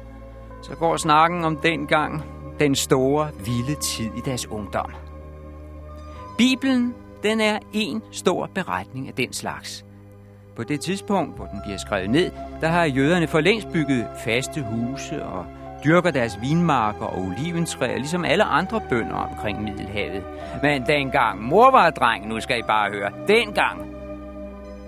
Så 0.62 0.76
går 0.76 0.98
snakken 0.98 1.44
om 1.44 1.58
dengang, 1.58 2.24
den 2.60 2.76
store, 2.76 3.30
vilde 3.46 3.82
tid 3.82 4.06
i 4.06 4.22
deres 4.26 4.48
ungdom. 4.48 4.92
Bibelen, 6.38 6.94
den 7.24 7.42
er 7.42 7.60
en 7.74 8.02
stor 8.12 8.50
beretning 8.56 9.08
af 9.08 9.14
den 9.14 9.34
slags. 9.34 9.86
På 10.56 10.64
det 10.64 10.82
tidspunkt, 10.82 11.36
hvor 11.36 11.46
den 11.46 11.60
bliver 11.66 11.78
skrevet 11.78 12.10
ned, 12.10 12.32
der 12.62 12.68
har 12.68 12.86
jøderne 12.86 13.28
for 13.28 13.40
længst 13.40 13.68
bygget 13.74 14.08
faste 14.26 14.66
huse 14.72 15.24
og 15.26 15.46
dyrker 15.86 16.12
deres 16.12 16.42
vinmarker 16.42 17.06
og 17.06 17.22
oliventræer, 17.22 17.98
ligesom 17.98 18.26
alle 18.26 18.44
andre 18.44 18.82
bønder 18.90 19.16
omkring 19.16 19.64
Middelhavet. 19.64 20.24
Men 20.64 20.86
dengang 20.88 21.44
mor 21.44 21.72
var 21.72 21.90
dreng, 21.90 22.28
nu 22.28 22.40
skal 22.40 22.60
I 22.60 22.64
bare 22.68 22.92
høre, 22.92 23.12
dengang, 23.28 23.96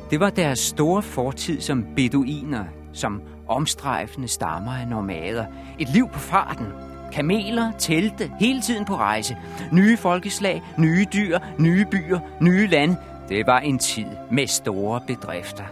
det 0.10 0.20
var 0.20 0.30
deres 0.30 0.60
store 0.60 1.02
fortid 1.02 1.62
som 1.62 1.86
beduiner, 1.96 2.64
som 2.94 3.22
omstrejfende 3.48 4.28
stammer 4.28 4.72
af 4.72 4.88
nomader. 4.88 5.46
Et 5.80 5.90
liv 5.90 6.10
på 6.10 6.20
farten, 6.20 6.68
kameler, 7.12 7.72
telte, 7.78 8.32
hele 8.40 8.62
tiden 8.62 8.86
på 8.86 8.96
rejse. 8.96 9.38
Nye 9.72 9.98
folkeslag, 9.98 10.62
nye 10.78 11.06
dyr, 11.14 11.40
nye 11.60 11.86
byer, 11.92 12.20
nye 12.42 12.68
lande. 12.68 12.98
Det 13.30 13.48
var 13.48 13.60
en 13.60 13.80
tid 13.80 14.06
med 14.32 14.48
store 14.48 15.02
bedrifter. 15.08 15.64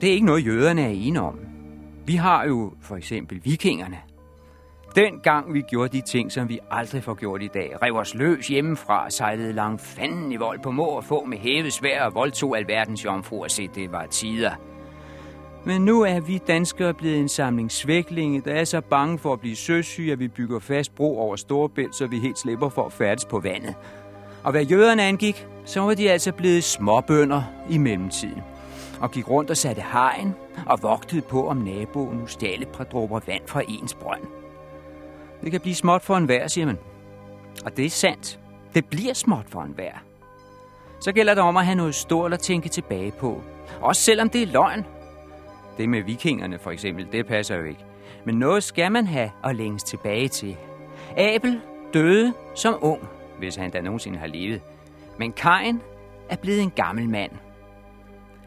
Det 0.00 0.08
er 0.08 0.12
ikke 0.12 0.26
noget, 0.26 0.46
jøderne 0.46 0.82
er 0.82 0.88
enige 0.88 1.20
om. 1.20 1.38
Vi 2.06 2.16
har 2.16 2.44
jo 2.46 2.72
for 2.80 2.96
eksempel 2.96 3.40
vikingerne. 3.44 3.96
Dengang 4.96 5.54
vi 5.54 5.60
gjorde 5.60 5.96
de 5.96 6.00
ting, 6.00 6.32
som 6.32 6.48
vi 6.48 6.58
aldrig 6.70 7.02
får 7.02 7.14
gjort 7.14 7.42
i 7.42 7.48
dag. 7.54 7.82
Rev 7.82 7.96
os 7.96 8.14
løs 8.14 8.48
hjemmefra, 8.48 9.10
sejlede 9.10 9.52
langt 9.52 9.80
fanden 9.80 10.32
i 10.32 10.36
vold 10.36 10.60
på 10.62 10.70
må 10.70 10.84
og 10.84 11.04
få 11.04 11.24
med 11.24 11.38
hævet 11.38 11.72
svær 11.72 12.04
og 12.04 12.14
voldtog 12.14 12.56
alverdens 12.56 13.04
jomfruer. 13.04 13.48
Se, 13.48 13.68
det 13.74 13.92
var 13.92 14.06
tider. 14.06 14.50
Men 15.66 15.84
nu 15.84 16.02
er 16.02 16.20
vi 16.20 16.38
danskere 16.38 16.94
blevet 16.94 17.20
en 17.20 17.28
samling 17.28 17.72
svæklinge, 17.72 18.40
der 18.40 18.54
er 18.54 18.64
så 18.64 18.80
bange 18.80 19.18
for 19.18 19.32
at 19.32 19.40
blive 19.40 19.56
søsyge, 19.56 20.12
at 20.12 20.18
vi 20.18 20.28
bygger 20.28 20.58
fast 20.58 20.94
bro 20.94 21.18
over 21.18 21.36
Storebælt, 21.36 21.94
så 21.94 22.06
vi 22.06 22.18
helt 22.18 22.38
slipper 22.38 22.68
for 22.68 22.86
at 22.86 22.92
færdes 22.92 23.24
på 23.24 23.40
vandet. 23.40 23.74
Og 24.44 24.50
hvad 24.50 24.64
jøderne 24.64 25.02
angik, 25.02 25.46
så 25.64 25.80
var 25.80 25.94
de 25.94 26.10
altså 26.10 26.32
blevet 26.32 26.64
småbønder 26.64 27.42
i 27.70 27.78
mellemtiden. 27.78 28.42
Og 29.00 29.10
gik 29.10 29.30
rundt 29.30 29.50
og 29.50 29.56
satte 29.56 29.82
hegn 29.92 30.34
og 30.66 30.82
vogtede 30.82 31.20
på, 31.20 31.48
om 31.48 31.56
naboen 31.56 32.18
nu 32.18 32.26
stjal 32.26 32.62
et 32.62 32.68
par 32.68 32.84
dråber 32.84 33.20
vand 33.26 33.42
fra 33.46 33.62
ens 33.68 33.94
brønd. 33.94 34.22
Det 35.42 35.50
kan 35.50 35.60
blive 35.60 35.74
småt 35.74 36.02
for 36.02 36.16
en 36.16 36.28
vær, 36.28 36.46
siger 36.46 36.66
man. 36.66 36.78
Og 37.64 37.76
det 37.76 37.84
er 37.84 37.90
sandt. 37.90 38.38
Det 38.74 38.84
bliver 38.84 39.14
småt 39.14 39.46
for 39.48 39.62
en 39.62 39.74
vær. 39.76 40.02
Så 41.00 41.12
gælder 41.12 41.34
det 41.34 41.42
om 41.42 41.56
at 41.56 41.64
have 41.64 41.76
noget 41.76 41.94
stort 41.94 42.32
at 42.32 42.40
tænke 42.40 42.68
tilbage 42.68 43.12
på. 43.12 43.42
Også 43.80 44.02
selvom 44.02 44.28
det 44.28 44.42
er 44.42 44.46
løgn. 44.46 44.84
Det 45.78 45.88
med 45.88 46.02
vikingerne 46.02 46.58
for 46.58 46.70
eksempel, 46.70 47.08
det 47.12 47.26
passer 47.26 47.56
jo 47.56 47.64
ikke. 47.64 47.84
Men 48.24 48.38
noget 48.38 48.62
skal 48.62 48.92
man 48.92 49.06
have 49.06 49.30
og 49.42 49.54
længes 49.54 49.82
tilbage 49.82 50.28
til. 50.28 50.56
Abel 51.16 51.60
døde 51.94 52.32
som 52.54 52.78
ung, 52.80 53.08
hvis 53.38 53.56
han 53.56 53.70
da 53.70 53.80
nogensinde 53.80 54.18
har 54.18 54.26
levet. 54.26 54.62
Men 55.18 55.32
Kain 55.32 55.80
er 56.28 56.36
blevet 56.36 56.62
en 56.62 56.70
gammel 56.70 57.08
mand. 57.08 57.32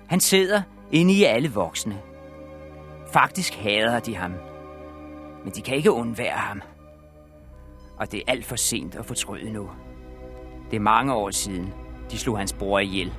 Han 0.07 0.19
sidder 0.19 0.61
inde 0.91 1.13
i 1.13 1.23
alle 1.23 1.51
voksne. 1.51 2.01
Faktisk 3.13 3.53
hader 3.55 3.99
de 3.99 4.15
ham. 4.15 4.33
Men 5.43 5.53
de 5.53 5.61
kan 5.61 5.75
ikke 5.75 5.91
undvære 5.91 6.37
ham. 6.37 6.61
Og 7.97 8.11
det 8.11 8.17
er 8.17 8.31
alt 8.31 8.45
for 8.45 8.55
sent 8.55 8.95
at 8.95 9.05
fortryde 9.05 9.53
nu. 9.53 9.69
Det 10.71 10.77
er 10.77 10.81
mange 10.81 11.13
år 11.13 11.31
siden, 11.31 11.73
de 12.11 12.17
slog 12.17 12.37
hans 12.37 12.53
bror 12.53 12.79
ihjel. 12.79 13.13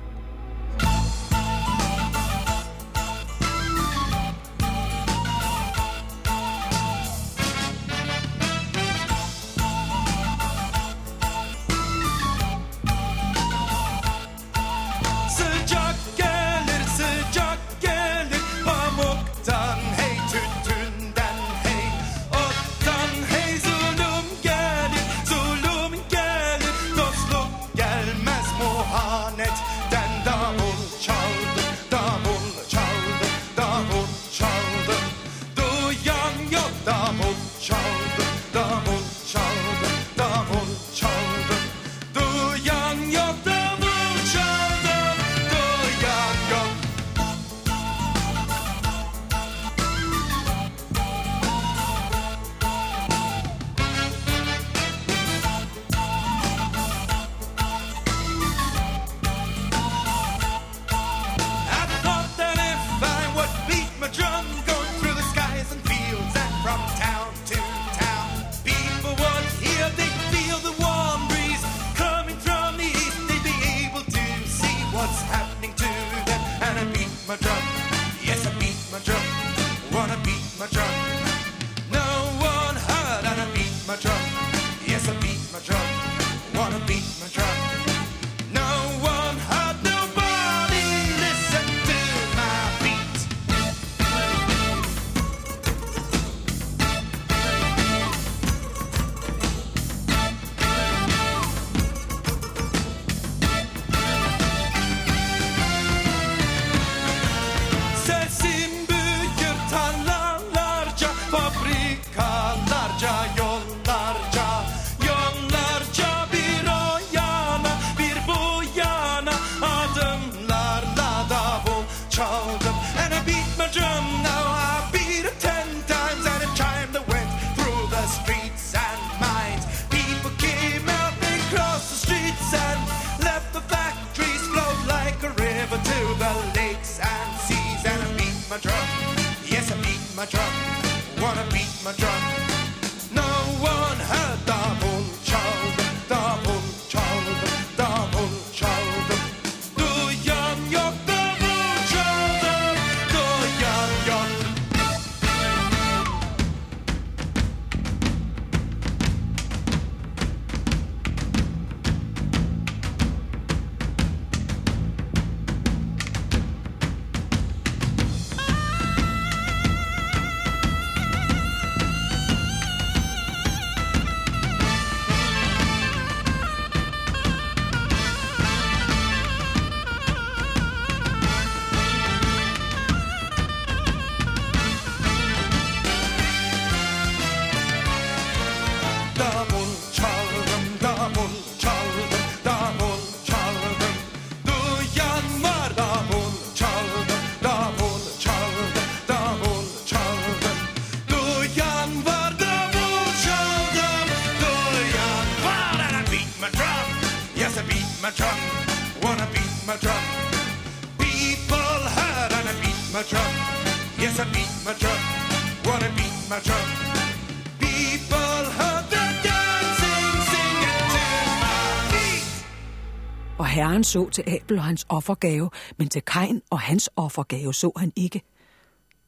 Og 223.81 223.85
herren 223.85 224.09
så 224.09 224.09
til 224.09 224.23
Abel 224.27 224.57
og 224.57 224.63
hans 224.63 224.85
offergave, 224.89 225.49
men 225.77 225.89
til 225.89 226.01
Kain 226.01 226.41
og 226.49 226.59
hans 226.59 226.89
offergave 226.95 227.53
så 227.53 227.71
han 227.77 227.93
ikke. 227.95 228.21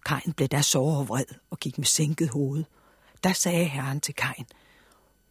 Kain 0.06 0.34
blev 0.34 0.48
da 0.48 0.62
såre 0.62 1.08
vred 1.08 1.26
og 1.52 1.60
gik 1.60 1.78
med 1.78 1.86
sænket 1.86 2.30
hoved. 2.30 2.64
Da 3.24 3.34
sagde 3.34 3.66
herren 3.66 4.00
til 4.00 4.14
Kain, 4.14 4.46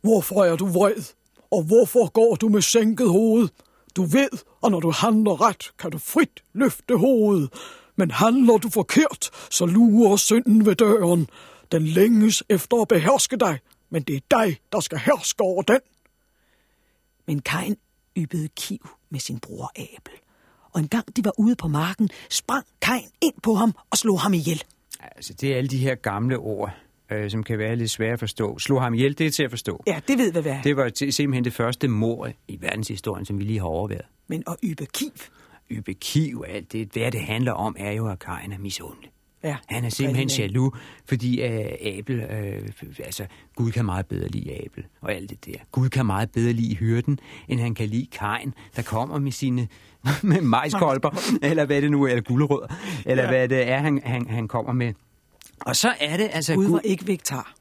Hvorfor 0.00 0.44
er 0.44 0.56
du 0.56 0.66
vred? 0.66 1.14
Og 1.50 1.62
hvorfor 1.62 2.10
går 2.10 2.34
du 2.34 2.48
med 2.48 2.62
sænket 2.62 3.08
hoved? 3.08 3.48
Du 3.96 4.02
ved, 4.02 4.30
at 4.64 4.70
når 4.70 4.80
du 4.80 4.90
handler 4.90 5.40
ret, 5.40 5.72
kan 5.78 5.90
du 5.90 5.98
frit 5.98 6.42
løfte 6.52 6.96
hovedet. 6.96 7.52
Men 7.96 8.10
handler 8.10 8.56
du 8.56 8.70
forkert, 8.70 9.30
så 9.50 9.66
lurer 9.66 10.16
synden 10.16 10.66
ved 10.66 10.74
døren. 10.74 11.28
Den 11.72 11.82
længes 11.82 12.44
efter 12.48 12.82
at 12.82 12.88
beherske 12.88 13.36
dig, 13.36 13.58
men 13.90 14.02
det 14.02 14.16
er 14.16 14.20
dig, 14.30 14.58
der 14.72 14.80
skal 14.80 14.98
herske 14.98 15.42
over 15.42 15.62
den. 15.62 15.80
Men 17.26 17.42
Kain 17.42 17.76
yppede 18.16 18.48
kiv 18.48 18.88
med 19.10 19.20
sin 19.20 19.38
bror 19.38 19.72
Abel. 19.76 20.12
Og 20.72 20.80
en 20.80 20.88
gang 20.88 21.16
de 21.16 21.24
var 21.24 21.32
ude 21.38 21.56
på 21.56 21.68
marken, 21.68 22.08
sprang 22.30 22.64
Kain 22.82 23.08
ind 23.22 23.34
på 23.42 23.54
ham 23.54 23.74
og 23.90 23.98
slog 23.98 24.20
ham 24.20 24.34
ihjel. 24.34 24.62
Altså, 25.00 25.34
det 25.34 25.52
er 25.52 25.56
alle 25.56 25.68
de 25.68 25.78
her 25.78 25.94
gamle 25.94 26.38
ord, 26.38 26.74
øh, 27.12 27.30
som 27.30 27.44
kan 27.44 27.58
være 27.58 27.76
lidt 27.76 27.90
svære 27.90 28.12
at 28.12 28.18
forstå. 28.18 28.58
Slå 28.58 28.78
ham 28.78 28.94
ihjel, 28.94 29.18
det 29.18 29.26
er 29.26 29.30
til 29.30 29.42
at 29.42 29.50
forstå. 29.50 29.82
Ja, 29.86 30.00
det 30.08 30.18
ved 30.18 30.32
vi 30.32 30.40
hvad. 30.40 30.58
Det 30.64 30.76
var 30.76 31.10
simpelthen 31.10 31.44
det 31.44 31.52
første 31.52 31.88
mord 31.88 32.32
i 32.48 32.58
verdenshistorien, 32.60 33.24
som 33.24 33.38
vi 33.38 33.44
lige 33.44 33.58
har 33.58 33.66
overværet. 33.66 34.06
Men 34.26 34.42
at 34.46 34.56
yppe 34.64 34.86
kiv, 34.86 35.12
Yppe 35.72 35.94
kiv 35.94 36.44
alt 36.48 36.72
det, 36.72 36.88
hvad 36.92 37.12
det 37.12 37.20
handler 37.20 37.52
om, 37.52 37.76
er 37.78 37.92
jo, 37.92 38.08
at 38.08 38.18
Kain 38.18 38.52
er 38.52 38.58
misundelig. 38.58 39.10
Ja, 39.44 39.56
Han 39.66 39.84
er 39.84 39.88
simpelthen 39.88 40.24
rigtig 40.28 40.38
jaloux, 40.40 40.76
fordi 41.08 41.42
uh, 41.46 41.88
Abel, 41.98 42.20
øh, 42.20 42.68
altså 43.04 43.26
Gud 43.56 43.70
kan 43.70 43.84
meget 43.84 44.06
bedre 44.06 44.28
lide 44.28 44.52
Abel 44.64 44.84
og 45.00 45.14
alt 45.14 45.30
det 45.30 45.46
der. 45.46 45.54
Gud 45.72 45.88
kan 45.88 46.06
meget 46.06 46.30
bedre 46.30 46.52
lide 46.52 46.74
hyrden, 46.76 47.18
end 47.48 47.60
han 47.60 47.74
kan 47.74 47.88
lide 47.88 48.06
Kain, 48.12 48.54
der 48.76 48.82
kommer 48.82 49.18
med 49.18 49.32
sine 49.32 49.68
med 50.22 50.40
majskolber, 50.40 51.10
eller 51.42 51.64
hvad 51.64 51.82
det 51.82 51.90
nu 51.90 52.04
er, 52.04 52.08
eller 52.08 52.22
gulerødder, 52.22 52.66
eller 53.06 53.22
ja. 53.22 53.28
hvad 53.30 53.48
det 53.48 53.68
er, 53.68 53.78
han, 53.78 54.00
han, 54.04 54.28
han 54.28 54.48
kommer 54.48 54.72
med. 54.72 54.92
Og 55.60 55.76
så 55.76 55.92
er 56.00 56.16
det 56.16 56.28
altså... 56.32 56.54
Gud 56.54 56.64
Gud, 56.66 56.72
var 56.72 56.80
ikke 56.80 57.06
vegetar. 57.06 57.54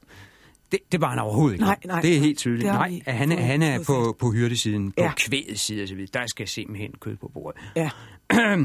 det, 0.72 0.78
det 0.92 1.00
var 1.00 1.08
han 1.08 1.18
overhovedet 1.18 1.54
ikke. 1.54 1.64
Nej, 1.64 1.76
nej, 1.84 2.00
det 2.00 2.16
er 2.16 2.20
helt 2.20 2.38
tydeligt. 2.38 2.66
Nej, 2.66 2.88
vi 2.88 3.02
han, 3.06 3.32
er, 3.32 3.40
han 3.40 3.62
er 3.62 3.84
på, 3.86 4.16
på 4.20 4.30
hyrdesiden, 4.30 4.92
på 4.92 5.02
Ja. 5.02 5.12
kvædets 5.16 5.60
side 5.60 5.82
osv. 5.82 6.06
Der 6.14 6.26
skal 6.26 6.48
simpelthen 6.48 6.90
kød 7.00 7.16
på 7.16 7.28
bordet. 7.34 7.60
Ja. 7.76 7.90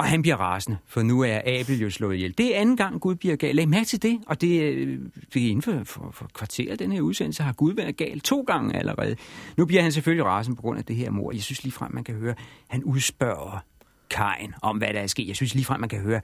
Og 0.00 0.06
han 0.06 0.22
bliver 0.22 0.36
rasende, 0.36 0.78
for 0.86 1.02
nu 1.02 1.20
er 1.20 1.40
Abel 1.46 1.80
jo 1.80 1.90
slået 1.90 2.14
ihjel. 2.14 2.38
Det 2.38 2.56
er 2.56 2.60
anden 2.60 2.76
gang, 2.76 3.00
Gud 3.00 3.14
bliver 3.14 3.36
gal. 3.36 3.54
Læg 3.56 3.68
mærke 3.68 3.86
til 3.86 4.02
det, 4.02 4.20
og 4.26 4.40
det, 4.40 4.62
øh, 4.62 4.98
det 5.34 5.46
er 5.46 5.50
inden 5.50 5.62
for, 5.62 5.84
for, 5.84 6.10
for 6.12 6.30
kvarteret, 6.34 6.78
den 6.78 6.92
her 6.92 7.00
udsendelse, 7.00 7.42
har 7.42 7.52
Gud 7.52 7.72
været 7.72 7.96
gal 7.96 8.20
to 8.20 8.44
gange 8.46 8.76
allerede. 8.76 9.16
Nu 9.56 9.66
bliver 9.66 9.82
han 9.82 9.92
selvfølgelig 9.92 10.24
rasende 10.24 10.56
på 10.56 10.62
grund 10.62 10.78
af 10.78 10.84
det 10.84 10.96
her 10.96 11.10
mor. 11.10 11.32
Jeg 11.32 11.42
synes 11.42 11.62
ligefrem, 11.62 11.94
man 11.94 12.04
kan 12.04 12.14
høre, 12.14 12.34
han 12.68 12.84
udspørger 12.84 13.64
Kain 14.10 14.54
om, 14.62 14.78
hvad 14.78 14.88
der 14.92 15.00
er 15.00 15.06
sket. 15.06 15.28
Jeg 15.28 15.36
synes 15.36 15.54
ligefrem, 15.54 15.80
man 15.80 15.88
kan 15.88 16.00
høre, 16.00 16.20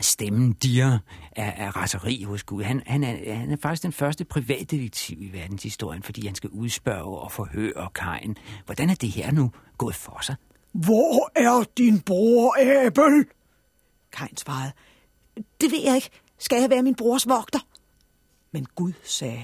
stemmen 0.00 0.52
dirrer 0.52 0.98
af, 1.36 1.54
af 1.56 1.76
raseri 1.76 2.22
hos 2.22 2.44
Gud. 2.44 2.62
Han, 2.62 2.82
han, 2.86 3.04
er, 3.04 3.34
han 3.34 3.50
er 3.50 3.56
faktisk 3.56 3.82
den 3.82 3.92
første 3.92 4.24
privatdetektiv 4.24 5.22
i 5.22 5.32
verdenshistorien, 5.32 6.02
fordi 6.02 6.26
han 6.26 6.34
skal 6.34 6.50
udspørge 6.50 7.18
og 7.18 7.32
forhøre 7.32 7.88
Kain. 7.94 8.36
Hvordan 8.66 8.90
er 8.90 8.94
det 8.94 9.10
her 9.10 9.32
nu 9.32 9.50
gået 9.78 9.94
for 9.94 10.18
sig? 10.22 10.36
Hvor 10.84 11.30
er 11.34 11.64
din 11.78 12.00
bror 12.00 12.56
Abel? 12.58 13.26
Kain 14.12 14.36
svarede, 14.36 14.72
det 15.60 15.72
ved 15.72 15.82
jeg 15.84 15.94
ikke. 15.94 16.10
Skal 16.38 16.60
jeg 16.60 16.70
være 16.70 16.82
min 16.82 16.94
brors 16.94 17.28
vogter? 17.28 17.58
Men 18.52 18.66
Gud 18.74 18.92
sagde, 19.04 19.42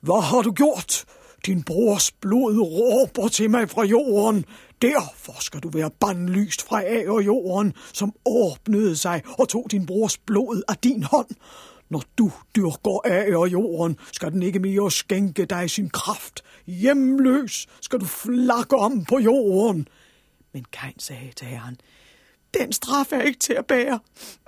Hvad 0.00 0.22
har 0.22 0.42
du 0.42 0.52
gjort? 0.52 1.04
Din 1.46 1.62
brors 1.62 2.12
blod 2.12 2.58
råber 2.58 3.28
til 3.28 3.50
mig 3.50 3.70
fra 3.70 3.84
jorden. 3.84 4.44
Derfor 4.82 5.40
skal 5.40 5.60
du 5.60 5.68
være 5.68 5.90
bandlyst 6.00 6.62
fra 6.62 6.82
af 6.82 7.04
og 7.08 7.26
jorden, 7.26 7.74
som 7.92 8.12
åbnede 8.26 8.96
sig 8.96 9.22
og 9.38 9.48
tog 9.48 9.66
din 9.70 9.86
brors 9.86 10.18
blod 10.18 10.62
af 10.68 10.76
din 10.76 11.02
hånd. 11.02 11.28
Når 11.90 12.02
du 12.18 12.32
dyrker 12.56 13.00
af 13.04 13.36
og 13.36 13.52
jorden, 13.52 13.98
skal 14.12 14.32
den 14.32 14.42
ikke 14.42 14.58
mere 14.58 14.90
skænke 14.90 15.44
dig 15.44 15.70
sin 15.70 15.90
kraft. 15.90 16.42
Hjemløs 16.66 17.66
skal 17.80 18.00
du 18.00 18.04
flakke 18.04 18.76
om 18.76 19.04
på 19.04 19.18
jorden. 19.18 19.88
Men 20.56 20.64
Kain 20.72 20.98
sagde 20.98 21.32
til 21.36 21.46
herren, 21.46 21.76
Den 22.58 22.72
straf 22.72 23.12
er 23.12 23.20
ikke 23.20 23.38
til 23.38 23.52
at 23.52 23.66
bære. 23.66 23.98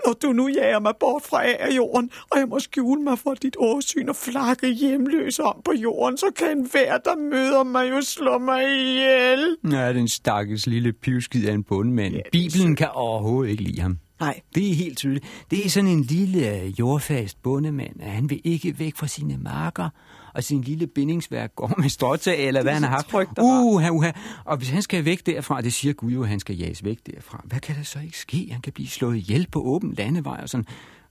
Når 0.07 0.13
du 0.13 0.33
nu 0.33 0.49
jager 0.49 0.79
mig 0.79 0.95
bort 1.01 1.23
fra 1.23 1.43
jorden, 1.77 2.11
og 2.31 2.39
jeg 2.39 2.49
må 2.49 2.59
skjule 2.59 3.03
mig 3.03 3.19
for 3.19 3.35
dit 3.35 3.57
åsyn 3.59 4.09
og 4.09 4.17
flakke 4.17 4.69
hjemløs 4.69 5.39
om 5.39 5.63
på 5.65 5.73
jorden, 5.73 6.19
så 6.19 6.27
kan 6.37 6.59
enhver, 6.59 6.99
der 6.99 7.17
møder 7.17 7.63
mig, 7.63 7.91
jo 7.91 8.01
slå 8.01 8.39
mig 8.39 8.63
ihjel. 8.63 9.57
Ja, 9.71 9.93
den 9.93 10.09
stakkels 10.09 10.67
lille 10.67 10.93
pivskid 10.93 11.49
af 11.49 11.53
en 11.53 11.65
bundmand. 11.65 12.15
Ja, 12.15 12.21
Bibelen 12.33 12.77
kan 12.77 12.89
overhovedet 12.93 13.51
ikke 13.51 13.63
lide 13.63 13.81
ham. 13.81 13.99
Nej, 14.21 14.41
Det 14.55 14.71
er 14.71 14.75
helt 14.75 14.99
tydeligt. 14.99 15.25
Det 15.51 15.67
er 15.67 15.71
sådan 15.71 15.91
en 15.91 16.03
lille 16.03 16.61
øh, 16.61 16.81
jordfast 16.81 17.43
bondemand, 17.43 18.01
at 18.01 18.11
han 18.11 18.31
vil 18.31 18.41
ikke 18.45 18.79
væk 18.79 18.97
fra 18.97 19.07
sine 19.07 19.37
marker, 19.37 19.89
og 20.35 20.45
sin 20.45 20.61
lille 20.61 20.87
bindingsværk 20.87 21.55
går 21.57 21.75
med 21.79 21.89
stråtag, 21.89 22.47
eller 22.47 22.63
hvad 22.63 22.73
han 22.73 22.83
har 22.83 22.91
haft. 22.91 23.09
trygt, 23.09 23.37
der 23.37 23.43
var. 23.43 23.91
Uh, 23.91 23.97
uh, 23.97 24.07
og 24.45 24.57
hvis 24.57 24.71
han 24.71 24.83
skal 24.83 25.05
væk 25.05 25.27
derfra, 25.27 25.61
det 25.61 25.73
siger 25.73 25.95
Gud 25.95 26.13
jo, 26.13 26.23
at 26.23 26.29
han 26.29 26.41
skal 26.41 26.57
jages 26.57 26.85
væk 26.85 26.99
derfra. 27.07 27.43
Hvad 27.45 27.61
kan 27.61 27.77
der 27.77 27.83
så 27.83 27.99
ikke 27.99 28.19
ske? 28.19 28.49
Han 28.53 28.61
kan 28.61 28.73
blive 28.73 28.89
slået 28.89 29.17
ihjel 29.17 29.47
på 29.53 29.63
åben 29.63 29.95
landevej 29.95 30.41
og 30.43 30.49
sådan. 30.49 30.67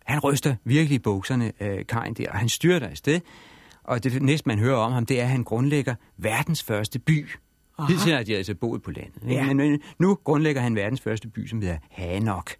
Han 0.06 0.20
ryster 0.20 0.56
virkelig 0.64 1.02
bukserne, 1.02 1.52
øh, 1.60 1.86
Karin 1.86 2.14
der, 2.14 2.30
og 2.30 2.38
han 2.38 2.50
styrter 2.50 2.88
afsted. 2.88 3.20
Og 3.84 4.04
det 4.04 4.22
næste, 4.22 4.50
man 4.50 4.60
hører 4.60 4.78
om 4.78 4.92
ham, 4.92 5.06
det 5.06 5.20
er, 5.20 5.24
at 5.24 5.30
han 5.30 5.44
grundlægger 5.44 5.96
verdens 6.18 6.64
første 6.64 7.00
by. 7.00 7.28
Hidtil 7.90 8.14
har 8.14 8.24
de 8.24 8.36
altså 8.36 8.56
boet 8.56 8.82
på 8.84 8.92
landet. 8.92 9.22
Ja. 9.28 9.54
Men 9.54 9.82
nu 10.00 10.18
grundlægger 10.24 10.62
han 10.62 10.76
verdens 10.76 11.02
første 11.02 11.28
by, 11.28 11.48
som 11.48 11.62
hedder 11.62 11.78
Hanok. 11.92 12.52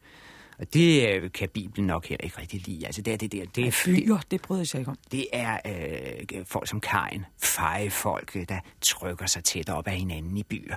Og 0.60 0.74
det 0.74 1.10
øh, 1.10 1.32
kan 1.32 1.50
Bibelen 1.50 1.88
nok 1.88 2.06
heller 2.06 2.24
ikke 2.24 2.42
rigtig 2.42 2.62
lide. 2.68 2.86
Altså, 2.86 3.02
det 3.02 3.14
er, 3.14 3.18
det, 3.18 3.32
det, 3.32 3.56
det, 3.56 3.68
er, 3.68 3.72
det, 3.72 4.04
byer, 4.06 4.18
det 4.32 4.42
bryder 4.42 4.62
jeg 4.62 4.68
sig 4.68 4.80
ikke 4.80 4.92
om. 4.92 4.98
det 5.12 5.28
er 5.34 5.58
øh, 5.66 6.46
folk 6.46 6.68
som 6.68 6.82
Kain, 6.82 7.26
feje 7.42 7.90
folk, 7.90 8.36
øh, 8.36 8.46
der 8.50 8.60
trykker 8.82 9.26
sig 9.26 9.44
tæt 9.44 9.70
op 9.70 9.88
af 9.88 9.98
hinanden 9.98 10.38
i 10.38 10.44
byer. 10.44 10.76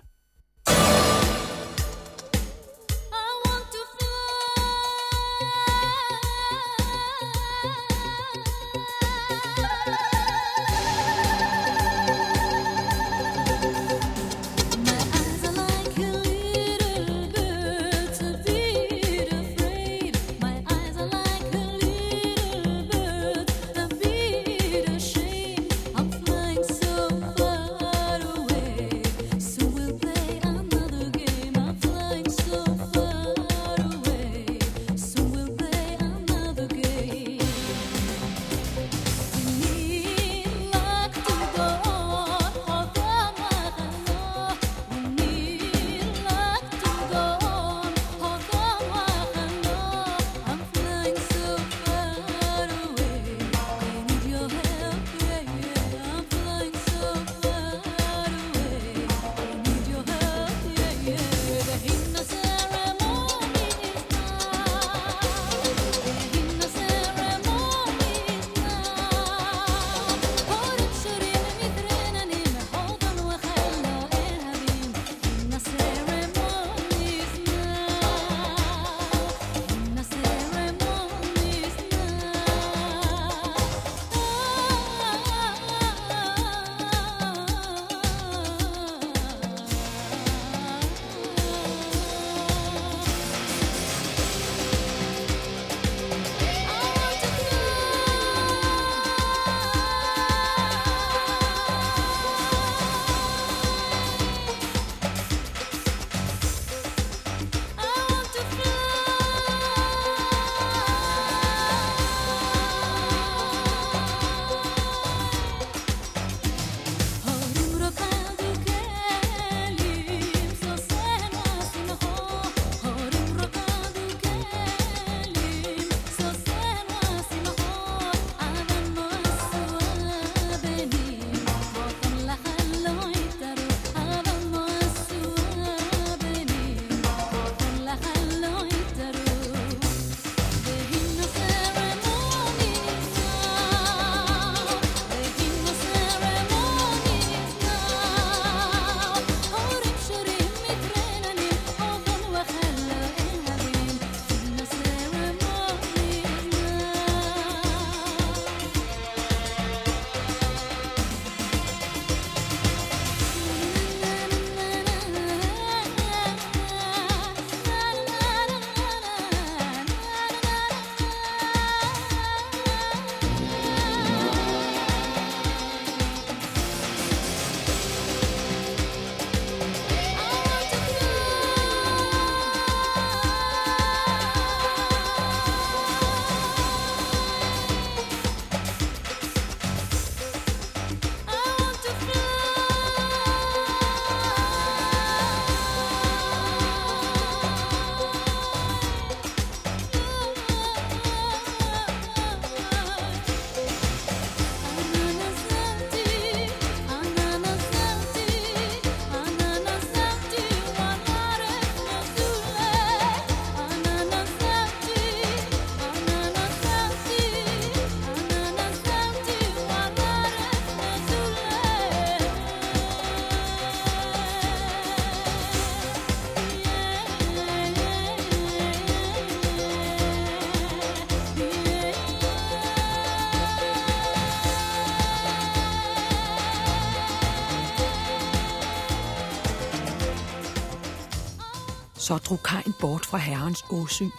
Så 242.10 242.18
drog 242.18 242.42
Kain 242.42 242.74
bort 242.80 243.06
fra 243.06 243.18
herrens 243.18 243.64
åsyn 243.70 244.10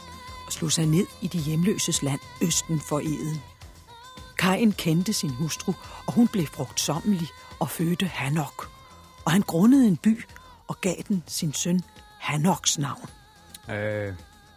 og 0.45 0.51
slog 0.51 0.71
sig 0.71 0.85
ned 0.85 1.07
i 1.21 1.27
de 1.27 1.37
hjemløses 1.37 2.03
land 2.03 2.19
østen 2.43 2.79
for 2.79 2.99
Eden. 2.99 3.41
Kain 4.39 4.71
kendte 4.71 5.13
sin 5.13 5.29
hustru, 5.29 5.73
og 6.07 6.13
hun 6.13 6.27
blev 6.27 6.45
frugtsommelig 6.45 7.27
og 7.59 7.69
fødte 7.69 8.05
Hanok. 8.05 8.69
Og 9.25 9.31
han 9.31 9.41
grundede 9.41 9.87
en 9.87 9.97
by 9.97 10.23
og 10.67 10.81
gav 10.81 10.95
den 11.07 11.23
sin 11.27 11.53
søn 11.53 11.81
Hanoks 12.19 12.79
navn. 12.79 13.09
Øh, 13.71 14.13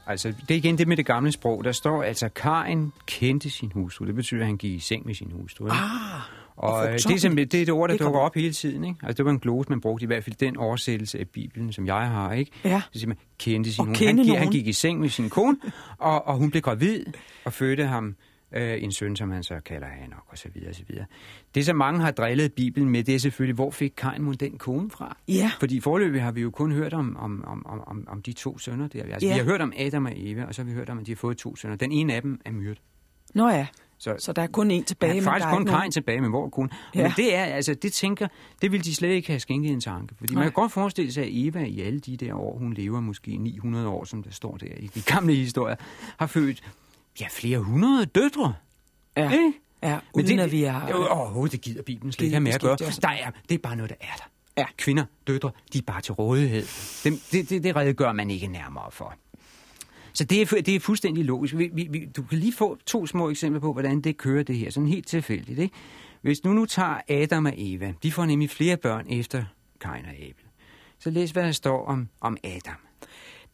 altså, 0.07 0.29
det 0.49 0.55
er 0.55 0.59
igen 0.59 0.79
det 0.79 0.88
med 0.88 0.97
det 0.97 1.07
gamle 1.07 1.33
sprog. 1.33 1.64
Der 1.64 1.73
står 1.73 2.03
altså, 2.03 2.29
Kain 2.29 2.92
kendte 3.07 3.51
sin 3.51 3.73
hustru. 3.75 4.05
Det 4.05 4.14
betyder, 4.14 4.40
at 4.40 4.47
han 4.47 4.57
gik 4.57 4.73
i 4.73 4.81
seng 4.81 5.07
med 5.07 5.14
sin 5.14 5.31
hustru. 5.33 5.64
Ikke? 5.64 5.77
Ah, 5.77 6.20
Og 6.57 6.87
øh, 6.87 6.93
det, 6.93 7.05
er 7.05 7.17
simpelthen, 7.19 7.37
det 7.49 7.55
er 7.55 7.62
et 7.62 7.71
ord, 7.71 7.88
der 7.88 7.95
Det 7.97 8.05
dukker 8.05 8.21
op 8.21 8.35
hele 8.35 8.53
tiden. 8.53 8.85
Ikke? 8.85 8.99
Altså, 9.03 9.17
det 9.17 9.25
var 9.25 9.31
en 9.31 9.38
glose, 9.38 9.69
man 9.71 9.81
brugte 9.81 10.03
i 10.05 10.07
hvert 10.07 10.25
fald 10.25 10.37
den 10.37 10.57
oversættelse 10.57 11.19
af 11.19 11.29
Bibelen, 11.29 11.73
som 11.73 11.87
jeg 11.87 12.09
har. 12.11 12.33
Ikke? 12.33 12.51
Ja. 12.64 12.83
Så 12.93 12.99
siger 12.99 13.09
man, 13.09 13.17
kendte 13.38 13.73
sin 13.73 13.85
kende 13.95 14.07
Han, 14.07 14.17
gik- 14.17 14.27
han 14.35 14.37
nogen. 14.38 14.53
gik 14.53 14.67
i 14.67 14.73
seng 14.73 15.01
med 15.01 15.09
sin 15.09 15.31
kone, 15.31 15.57
og, 15.99 16.27
og 16.27 16.37
hun 16.37 16.51
blev 16.51 16.62
gravid 16.62 17.05
og 17.45 17.53
fødte 17.53 17.85
ham 17.87 18.17
øh, 18.55 18.83
en 18.83 18.93
søn, 18.93 19.17
som 19.17 19.31
han 19.31 19.43
så 19.43 19.61
kalder 19.64 19.87
Hanok, 19.87 20.25
og 20.29 20.38
så 20.38 20.49
videre, 20.55 20.69
og 20.71 20.75
så 20.75 20.83
videre. 20.88 21.05
Det, 21.55 21.67
som 21.67 21.77
mange 21.77 22.01
har 22.01 22.11
drillet 22.11 22.53
Bibelen 22.53 22.88
med, 22.88 23.05
det 23.05 23.14
er 23.14 23.19
selvfølgelig, 23.19 23.55
hvor 23.55 23.71
fik 23.71 23.93
Kain 23.97 24.23
mon 24.23 24.35
den 24.35 24.59
kone 24.59 24.90
fra? 24.90 25.17
Ja. 25.29 25.51
Fordi 25.61 25.81
forløbig 25.81 26.23
har 26.23 26.33
vi 26.33 26.40
jo 26.40 26.51
kun 26.51 26.73
hørt 26.73 26.93
om, 26.93 27.17
om, 27.17 27.45
om, 27.47 27.67
om- 27.67 27.81
om, 27.87 28.05
om 28.09 28.23
de 28.23 28.33
to 28.33 28.59
sønner 28.59 28.88
der. 28.88 29.03
Altså, 29.03 29.27
Ja. 29.29 29.33
Vi 29.35 29.38
har 29.38 29.45
hørt 29.45 29.61
om 29.61 29.73
Adam 29.79 30.05
og 30.05 30.12
Eva, 30.17 30.45
og 30.45 30.55
så 30.55 30.62
har 30.62 30.67
vi 30.67 30.73
hørt 30.75 30.90
om, 30.90 30.99
at 30.99 31.07
de 31.07 31.11
har 31.11 31.17
fået 31.17 31.37
to 31.37 31.57
sønner. 31.57 31.77
Den 31.77 31.93
ene 31.93 32.14
af 32.14 32.23
dem 32.23 32.40
er 32.45 32.53
myrdet. 32.53 32.81
Nå 33.35 33.49
ja, 33.49 33.67
Så, 33.98 34.14
så 34.18 34.33
der 34.33 34.42
er 34.42 34.46
kun 34.46 34.70
en 34.70 34.85
tilbage, 34.85 35.09
der 35.11 35.16
er 35.16 35.20
men 35.20 35.24
faktisk 35.24 35.44
der 35.44 35.52
er 35.52 35.57
kun 35.57 35.66
Kain 35.66 35.90
tilbage 35.90 36.20
med 36.20 36.28
hvor 36.28 36.48
kone. 36.48 36.68
Ja. 36.94 37.00
Ja. 37.00 37.04
Men 37.04 37.12
det 37.16 37.35
er, 37.35 37.44
altså, 37.44 37.74
det 37.74 37.92
tænker, 37.92 38.28
det 38.62 38.72
vil 38.72 38.85
de 38.85 38.94
slet 38.94 39.09
ikke 39.11 39.28
have 39.28 39.40
skænket 39.40 39.72
en 39.72 39.80
tanke. 39.80 40.14
Fordi 40.18 40.35
man 40.35 40.40
Nej. 40.40 40.44
kan 40.44 40.52
godt 40.52 40.72
forestille 40.72 41.12
sig, 41.12 41.22
at 41.24 41.28
Eva 41.33 41.64
i 41.64 41.80
alle 41.80 42.00
de 42.00 42.16
der 42.16 42.35
år, 42.35 42.59
hun 42.59 42.74
lever 42.74 43.00
måske 43.00 43.37
900 43.37 43.88
år, 43.88 44.04
som 44.04 44.22
der 44.22 44.30
står 44.30 44.57
der 44.57 44.66
i 44.76 44.87
de 44.87 45.02
gamle 45.02 45.35
historier, 45.35 45.76
har 46.16 46.26
født 46.26 46.62
ja, 47.20 47.26
flere 47.30 47.59
hundrede 47.59 48.07
døtre. 48.07 48.54
Ja, 49.16 49.30
Ikke? 49.30 49.52
ja 49.83 49.98
uden 50.12 50.38
at 50.38 50.52
vi 50.52 50.64
er... 50.64 50.88
Jo, 50.90 51.07
overhovedet, 51.07 51.52
det 51.52 51.61
gider 51.61 51.83
Bibelen 51.83 52.12
slet 52.12 52.24
ikke 52.24 52.35
have 52.35 52.40
med 52.40 52.52
at 52.52 52.61
gøre. 52.61 52.76
Der 52.76 53.09
er, 53.09 53.30
det 53.48 53.54
er 53.54 53.59
bare 53.59 53.76
noget, 53.76 53.90
der 53.90 53.96
er 54.00 54.16
der. 54.16 54.24
Ja. 54.57 54.66
Kvinder, 54.76 55.04
døtre, 55.26 55.50
de 55.72 55.78
er 55.78 55.83
bare 55.83 56.00
til 56.00 56.14
rådighed. 56.14 56.64
Dem, 57.04 57.20
det, 57.33 57.50
det, 57.50 57.64
det 57.64 57.76
redegør 57.76 58.12
man 58.12 58.30
ikke 58.30 58.46
nærmere 58.46 58.90
for. 58.90 59.14
Så 60.14 60.24
det 60.24 60.40
er, 60.40 60.62
det 60.62 60.74
er 60.74 60.81
fuldstændig 60.81 61.24
logisk. 61.24 61.59
Vi, 61.59 61.70
vi, 61.72 61.88
vi, 61.90 62.09
du 62.16 62.22
kan 62.22 62.38
lige 62.38 62.53
få 62.53 62.79
to 62.87 63.07
små 63.07 63.31
eksempler 63.31 63.61
på, 63.61 63.72
hvordan 63.72 64.00
det 64.00 64.16
kører 64.16 64.42
det 64.42 64.57
her. 64.57 64.70
Sådan 64.70 64.88
helt 64.88 65.07
tilfældigt. 65.07 65.59
Ikke? 65.59 65.74
Hvis 66.22 66.44
nu 66.44 66.53
nu 66.53 66.66
tager 66.66 67.00
Adam 67.09 67.44
og 67.44 67.53
Eva, 67.57 67.92
de 68.03 68.12
får 68.12 68.24
nemlig 68.24 68.50
flere 68.50 68.77
børn 68.77 69.07
efter 69.09 69.44
Kain 69.81 70.05
og 70.05 70.12
Abel. 70.12 70.44
Så 70.98 71.11
læs, 71.11 71.31
hvad 71.31 71.42
der 71.42 71.53
står 71.53 71.87
om, 71.87 72.09
om 72.20 72.37
Adam. 72.44 72.77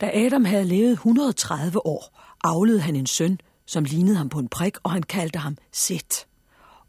Da 0.01 0.11
Adam 0.15 0.45
havde 0.45 0.65
levet 0.65 0.93
130 0.93 1.87
år, 1.87 2.21
avlede 2.45 2.81
han 2.81 2.97
en 2.97 3.07
søn, 3.07 3.39
som 3.67 3.85
lignede 3.85 4.17
ham 4.17 4.29
på 4.29 4.39
en 4.39 4.49
prik, 4.49 4.77
og 4.83 4.91
han 4.91 5.03
kaldte 5.03 5.39
ham 5.39 5.57
Set. 5.73 6.27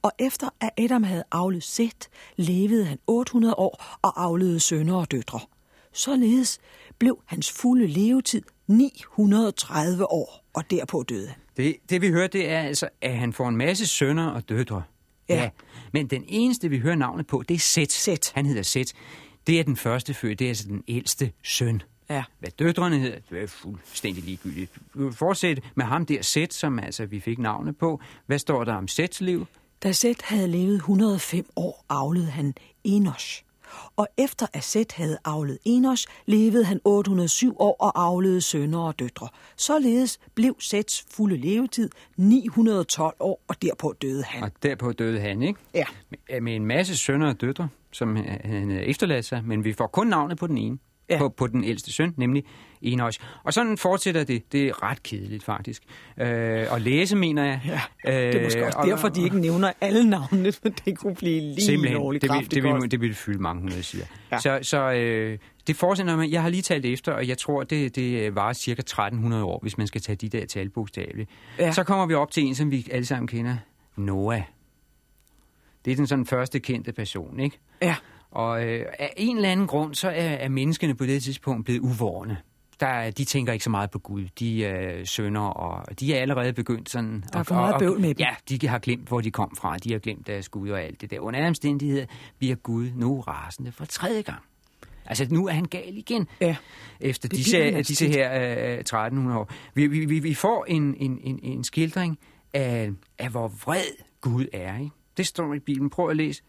Og 0.02 0.12
efter 0.20 0.50
at 0.62 0.70
Adam 0.78 1.04
havde 1.04 1.24
avlet 1.32 1.64
Set, 1.64 2.10
levede 2.36 2.86
han 2.86 3.00
800 3.08 3.56
år 3.56 3.98
og 4.02 4.24
avlede 4.24 4.60
sønner 4.60 4.96
og 4.96 5.12
døtre. 5.12 5.40
Således 5.94 6.60
blev 7.00 7.20
hans 7.26 7.52
fulde 7.52 7.88
levetid 7.88 8.42
930 8.72 10.12
år, 10.12 10.46
og 10.54 10.72
derpå 10.72 11.04
døde. 11.10 11.34
Det, 11.58 11.76
det 11.90 12.02
vi 12.02 12.10
hører, 12.10 12.28
det 12.28 12.50
er 12.50 12.60
altså, 12.60 12.90
at 13.02 13.18
han 13.18 13.34
får 13.34 13.48
en 13.48 13.58
masse 13.58 13.88
sønner 13.88 14.28
og 14.28 14.50
døtre. 14.50 14.84
Ja. 15.30 15.50
Men 15.94 16.08
den 16.08 16.24
eneste, 16.28 16.70
vi 16.70 16.80
hører 16.80 16.96
navnet 16.96 17.28
på, 17.28 17.44
det 17.48 17.56
er 17.56 17.60
Set. 17.60 17.92
Set. 17.92 18.32
Han 18.36 18.46
hedder 18.46 18.62
Set. 18.62 18.94
Det 19.48 19.60
er 19.60 19.64
den 19.64 19.78
første 19.78 20.14
født, 20.14 20.40
det 20.40 20.46
er 20.46 20.50
altså 20.50 20.68
den 20.68 20.84
ældste 20.88 21.32
søn. 21.44 21.82
Ja. 22.10 22.24
Hvad 22.40 22.50
døtrene 22.60 23.00
hedder, 23.00 23.20
det 23.30 23.44
er 23.44 23.48
fuldstændig 23.48 24.24
ligegyldigt. 24.24 24.72
Vi 24.94 25.12
fortsætte 25.12 25.62
med 25.76 25.86
ham 25.86 26.06
der 26.06 26.22
Set, 26.22 26.54
som 26.54 26.80
altså 26.80 27.06
vi 27.06 27.20
fik 27.20 27.40
navnet 27.40 27.78
på. 27.78 28.02
Hvad 28.26 28.40
står 28.40 28.64
der 28.64 28.74
om 28.74 28.88
Sets 28.88 29.22
liv? 29.22 29.48
Da 29.84 29.92
Set 29.92 30.22
havde 30.22 30.48
levet 30.48 30.76
105 30.76 31.46
år, 31.56 31.86
avlede 31.90 32.26
han 32.26 32.54
Enos. 32.84 33.44
Og 33.96 34.08
efter 34.18 34.46
at 34.54 34.64
Set 34.64 34.92
havde 34.92 35.18
avlet 35.26 35.58
Enos, 35.66 36.08
levede 36.26 36.66
han 36.66 36.80
807 36.86 37.56
år 37.60 37.76
og 37.80 38.04
avlede 38.04 38.42
sønner 38.42 38.80
og 38.80 39.00
døtre. 39.00 39.28
Således 39.58 40.20
blev 40.36 40.56
Sets 40.60 41.06
fulde 41.12 41.38
levetid 41.38 41.90
912 42.18 43.16
år, 43.20 43.42
og 43.48 43.62
derpå 43.62 43.94
døde 44.02 44.24
han. 44.24 44.44
Og 44.44 44.52
derpå 44.64 44.92
døde 44.92 45.20
han, 45.20 45.42
ikke? 45.42 45.60
Ja. 45.74 45.86
Med- 46.42 46.56
en 46.56 46.66
masse 46.66 46.98
sønner 46.98 47.28
og 47.30 47.42
døtre, 47.42 47.70
som 47.92 48.16
han 48.44 48.72
efterladt 48.72 49.26
sig, 49.26 49.42
men 49.46 49.64
vi 49.64 49.74
får 49.74 49.88
kun 49.88 50.08
navnet 50.08 50.38
på 50.38 50.48
den 50.48 50.58
ene. 50.58 50.78
Ja. 51.10 51.18
På, 51.18 51.30
på 51.30 51.48
den 51.48 51.64
ældste 51.64 51.92
søn, 51.94 52.14
nemlig 52.18 52.44
Enos. 52.82 53.20
Og 53.44 53.54
sådan 53.54 53.78
fortsætter 53.78 54.24
det. 54.24 54.52
Det 54.52 54.68
er 54.68 54.84
ret 54.84 55.04
kedeligt, 55.04 55.44
faktisk. 55.44 55.84
Øh, 56.20 56.66
og 56.72 56.82
læse, 56.82 57.16
mener 57.16 57.44
jeg. 57.46 57.60
Ja, 57.66 57.82
det 58.32 58.36
er 58.36 58.44
måske 58.44 58.66
også 58.66 58.78
og- 58.78 58.88
derfor, 58.88 59.10
de 59.10 59.24
ikke 59.24 59.40
nævner 59.40 59.72
alle 59.82 60.10
navnene, 60.10 60.52
for 60.52 60.70
det 60.86 60.98
kunne 60.98 61.16
blive 61.16 61.42
lige 61.42 61.62
Simpelthen, 61.66 61.98
lovligt 62.02 62.22
det 62.22 62.32
vil, 62.34 62.52
det, 62.52 62.64
vil, 62.64 62.72
godt. 62.72 62.92
det 62.92 63.02
vil 63.02 63.16
fylde 63.16 63.40
mange 63.42 63.62
hundrede 63.62 63.84
sider. 63.84 64.06
Ja. 64.32 64.38
Så, 64.40 64.60
så 64.62 64.92
øh, 64.92 65.38
det 65.68 65.76
fortsætter 65.76 66.16
med, 66.16 66.30
jeg 66.30 66.42
har 66.42 66.50
lige 66.50 66.62
talt 66.62 66.86
efter, 66.86 67.12
og 67.12 67.28
jeg 67.28 67.38
tror, 67.38 67.64
det, 67.64 67.96
det 67.96 68.36
varer 68.36 68.54
cirka 68.54 68.80
1300 68.80 69.44
år, 69.44 69.60
hvis 69.62 69.78
man 69.78 69.88
skal 69.88 70.02
tage 70.02 70.16
de 70.16 70.30
der 70.30 70.46
tal 70.46 70.70
bogstaveligt. 70.70 71.30
Ja. 71.60 71.72
Så 71.72 71.84
kommer 71.84 72.06
vi 72.06 72.14
op 72.14 72.32
til 72.32 72.44
en, 72.44 72.56
som 72.56 72.72
vi 72.72 72.88
alle 72.92 73.06
sammen 73.06 73.28
kender, 73.28 73.56
Noah. 73.96 74.42
Det 75.86 75.92
er 75.92 75.96
den 75.96 76.08
sådan 76.08 76.26
første 76.26 76.60
kendte 76.60 76.94
person, 76.94 77.40
ikke? 77.40 77.60
Ja, 77.82 77.96
Og 78.32 78.64
øh, 78.68 78.86
af 79.00 79.14
en 79.18 79.36
eller 79.36 79.50
anden 79.50 79.68
grund, 79.68 79.96
så 79.96 80.08
er, 80.08 80.14
er 80.30 80.50
menneskene 80.50 80.96
på 80.96 81.06
det 81.06 81.24
tidspunkt 81.24 81.66
blevet 81.66 81.80
uvårende. 81.80 82.38
Der, 82.80 82.88
er- 82.88 83.12
de 83.12 83.26
tænker 83.26 83.54
ikke 83.54 83.64
så 83.64 83.70
meget 83.70 83.92
på 83.92 84.00
Gud. 84.00 84.26
De 84.40 84.66
er 84.66 84.94
øh, 85.00 85.06
sønder, 85.06 85.42
og 85.42 86.00
de 86.00 86.16
er 86.16 86.22
allerede 86.22 86.54
begyndt 86.54 86.90
sådan... 86.90 87.24
Der 87.34 87.40
er 87.40 87.44
for 87.44 87.56
meget 87.56 87.76
bøvl 87.80 88.00
med 88.02 88.10
dem. 88.10 88.20
Ja, 88.20 88.30
de 88.50 88.68
har 88.68 88.80
glemt, 88.80 89.08
hvor 89.08 89.22
de 89.22 89.32
kom 89.32 89.56
fra. 89.58 89.78
De 89.78 89.92
har 89.92 90.00
glemt 90.00 90.28
deres 90.28 90.50
Gud 90.50 90.70
og 90.70 90.82
alt 90.82 91.02
det 91.02 91.12
der. 91.12 91.20
Under 91.20 91.48
omstændigheder 91.48 92.06
bliver 92.38 92.56
Gud 92.56 92.90
nu 92.96 93.20
rasende 93.20 93.72
for 93.72 93.86
tredje 93.86 94.22
gang. 94.22 94.40
Altså, 95.06 95.28
nu 95.32 95.48
er 95.48 95.52
han 95.54 95.66
gal 95.66 95.98
igen. 95.98 96.28
Ja. 96.42 96.56
Efter 97.00 97.28
Det 97.30 97.38
disse, 97.38 97.72
disse 97.78 98.08
her 98.08 98.34
øh, 98.74 98.80
1300 98.80 99.40
år. 99.40 99.50
Vi, 99.74 99.88
vi, 99.88 100.06
vi, 100.06 100.20
vi 100.20 100.34
får 100.34 100.66
en, 100.68 100.96
en, 100.98 101.20
en, 101.24 101.40
en 101.44 101.64
skildring 101.64 102.20
af, 102.54 102.92
af, 103.20 103.30
hvor 103.30 103.48
vred 103.48 104.04
Gud 104.22 104.46
er. 104.54 104.78
Ikke? 104.80 104.92
Det 105.18 105.28
står 105.28 105.54
i 105.54 105.60
Bibelen. 105.60 105.90
Prøv 105.90 106.10
at 106.10 106.18
læse. 106.18 106.42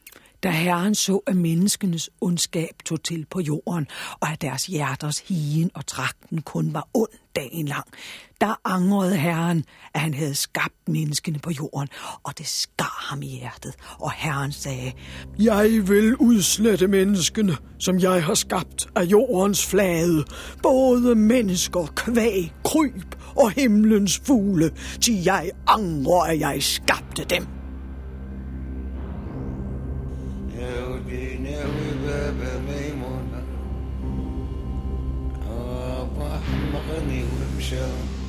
Da 0.43 0.51
Herren 0.51 0.95
så, 0.95 1.21
at 1.27 1.37
menneskenes 1.37 2.11
ondskab 2.21 2.75
tog 2.85 3.03
til 3.03 3.27
på 3.31 3.41
jorden, 3.41 3.87
og 4.21 4.29
at 4.33 4.43
deres 4.43 4.67
hjerters 4.67 5.19
higen 5.19 5.71
og 5.75 5.87
trakten 5.87 6.43
kun 6.43 6.75
var 6.75 6.89
ond 6.95 7.11
dagen 7.37 7.67
lang, 7.67 7.85
der 8.41 8.61
angrede 8.65 9.17
Herren, 9.17 9.65
at 9.95 10.01
han 10.01 10.15
havde 10.15 10.35
skabt 10.35 10.89
menneskene 10.89 11.39
på 11.39 11.51
jorden, 11.51 11.89
og 12.23 12.39
det 12.39 12.47
skar 12.47 13.07
ham 13.11 13.23
i 13.23 13.27
hjertet. 13.27 13.75
Og 14.01 14.13
Herren 14.13 14.53
sagde, 14.53 14.93
Jeg 15.39 15.89
vil 15.89 16.17
udslette 16.17 16.87
menneskene, 16.89 17.57
som 17.79 17.99
jeg 17.99 18.25
har 18.25 18.35
skabt 18.35 18.89
af 18.97 19.03
jordens 19.03 19.67
flade. 19.67 20.25
Både 20.63 21.15
mennesker, 21.15 21.87
kvæg, 21.97 22.53
kryb 22.65 23.15
og 23.37 23.51
himlens 23.51 24.19
fugle, 24.27 24.71
til 25.01 25.23
jeg 25.23 25.51
angrer, 25.67 26.23
at 26.23 26.41
jeg 26.41 26.63
skabte 26.63 27.25
dem. 27.25 27.62
show. 37.73 38.22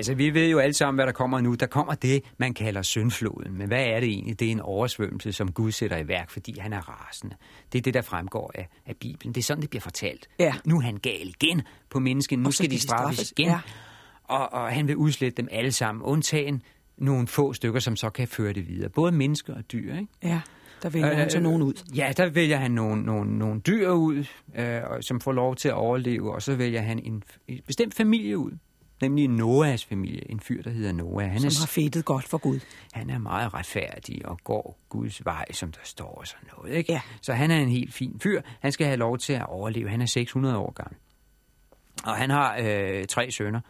Altså, 0.00 0.14
vi 0.14 0.34
ved 0.34 0.48
jo 0.48 0.58
alle 0.58 0.72
sammen, 0.74 0.96
hvad 0.96 1.06
der 1.06 1.12
kommer 1.12 1.40
nu. 1.40 1.54
Der 1.54 1.66
kommer 1.66 1.94
det, 1.94 2.22
man 2.38 2.54
kalder 2.54 2.82
syndfloden. 2.82 3.58
Men 3.58 3.68
hvad 3.68 3.84
er 3.84 4.00
det 4.00 4.08
egentlig? 4.08 4.40
Det 4.40 4.48
er 4.48 4.52
en 4.52 4.60
oversvømmelse, 4.60 5.32
som 5.32 5.52
Gud 5.52 5.72
sætter 5.72 5.96
i 5.96 6.08
værk, 6.08 6.30
fordi 6.30 6.58
han 6.58 6.72
er 6.72 6.80
rasende. 6.80 7.36
Det 7.72 7.78
er 7.78 7.82
det, 7.82 7.94
der 7.94 8.02
fremgår 8.02 8.52
af, 8.54 8.68
af 8.86 8.96
Bibelen. 8.96 9.34
Det 9.34 9.40
er 9.40 9.44
sådan, 9.44 9.60
det 9.62 9.70
bliver 9.70 9.80
fortalt. 9.80 10.28
Ja. 10.38 10.54
Nu 10.64 10.76
er 10.76 10.80
han 10.80 10.96
gal 10.96 11.28
igen 11.28 11.62
på 11.90 11.98
mennesken. 11.98 12.38
Nu 12.38 12.50
skal 12.50 12.70
de 12.70 12.80
straffes 12.80 13.16
straffes. 13.18 13.32
igen. 13.38 13.46
Ja. 13.48 13.60
Og, 14.24 14.52
og 14.52 14.72
han 14.72 14.88
vil 14.88 14.96
udslette 14.96 15.36
dem 15.36 15.48
alle 15.50 15.72
sammen, 15.72 16.02
undtagen 16.02 16.62
nogle 16.98 17.26
få 17.26 17.52
stykker, 17.52 17.80
som 17.80 17.96
så 17.96 18.10
kan 18.10 18.28
føre 18.28 18.52
det 18.52 18.68
videre. 18.68 18.90
Både 18.90 19.12
mennesker 19.12 19.54
og 19.54 19.72
dyr, 19.72 19.94
ikke? 19.94 20.08
Ja, 20.22 20.40
der 20.82 20.90
vælger 20.90 21.14
han 21.14 21.30
så 21.30 21.40
nogen 21.40 21.62
ud. 21.62 21.74
Ja, 21.94 22.12
der 22.16 22.30
vælger 22.30 22.56
han 22.56 22.70
nogle, 22.70 23.02
nogle, 23.02 23.38
nogle 23.38 23.60
dyr 23.60 23.90
ud, 23.90 24.24
øh, 24.56 24.80
som 25.00 25.20
får 25.20 25.32
lov 25.32 25.56
til 25.56 25.68
at 25.68 25.74
overleve, 25.74 26.34
og 26.34 26.42
så 26.42 26.54
vælger 26.54 26.80
han 26.80 26.98
en, 26.98 27.22
en 27.48 27.60
bestemt 27.66 27.94
familie 27.94 28.38
ud. 28.38 28.52
Nemlig 29.00 29.28
Noahs 29.28 29.84
familie, 29.84 30.30
en 30.30 30.40
fyr, 30.40 30.62
der 30.62 30.70
hedder 30.70 30.92
Noah. 30.92 31.30
Han 31.30 31.40
Som 31.40 31.46
er, 31.48 31.60
har 31.60 31.66
fedtet 31.66 32.04
godt 32.04 32.28
for 32.28 32.38
Gud. 32.38 32.60
han 32.92 33.10
er 33.10 33.18
meget 33.18 33.54
retfærdig 33.54 34.26
og 34.28 34.38
går 34.44 34.78
Guds 34.88 35.24
vej, 35.24 35.44
som 35.52 35.72
der 35.72 35.80
står 35.84 36.14
og 36.14 36.26
sådan 36.26 36.48
noget. 36.56 36.74
Ikke? 36.76 36.92
Ja. 36.92 37.00
Så 37.22 37.32
han 37.32 37.50
er 37.50 37.56
en 37.58 37.68
helt 37.68 37.94
fin 37.94 38.20
fyr. 38.22 38.42
Han 38.60 38.72
skal 38.72 38.86
have 38.86 38.96
lov 38.96 39.18
til 39.18 39.32
at 39.32 39.46
overleve. 39.46 39.88
Han 39.90 40.00
er 40.02 40.06
600 40.06 40.56
år 40.56 40.72
gammel. 40.72 40.96
Og 42.04 42.16
han 42.16 42.30
har 42.30 42.58
øh, 42.62 43.04
tre 43.06 43.30
sønner. 43.30 43.60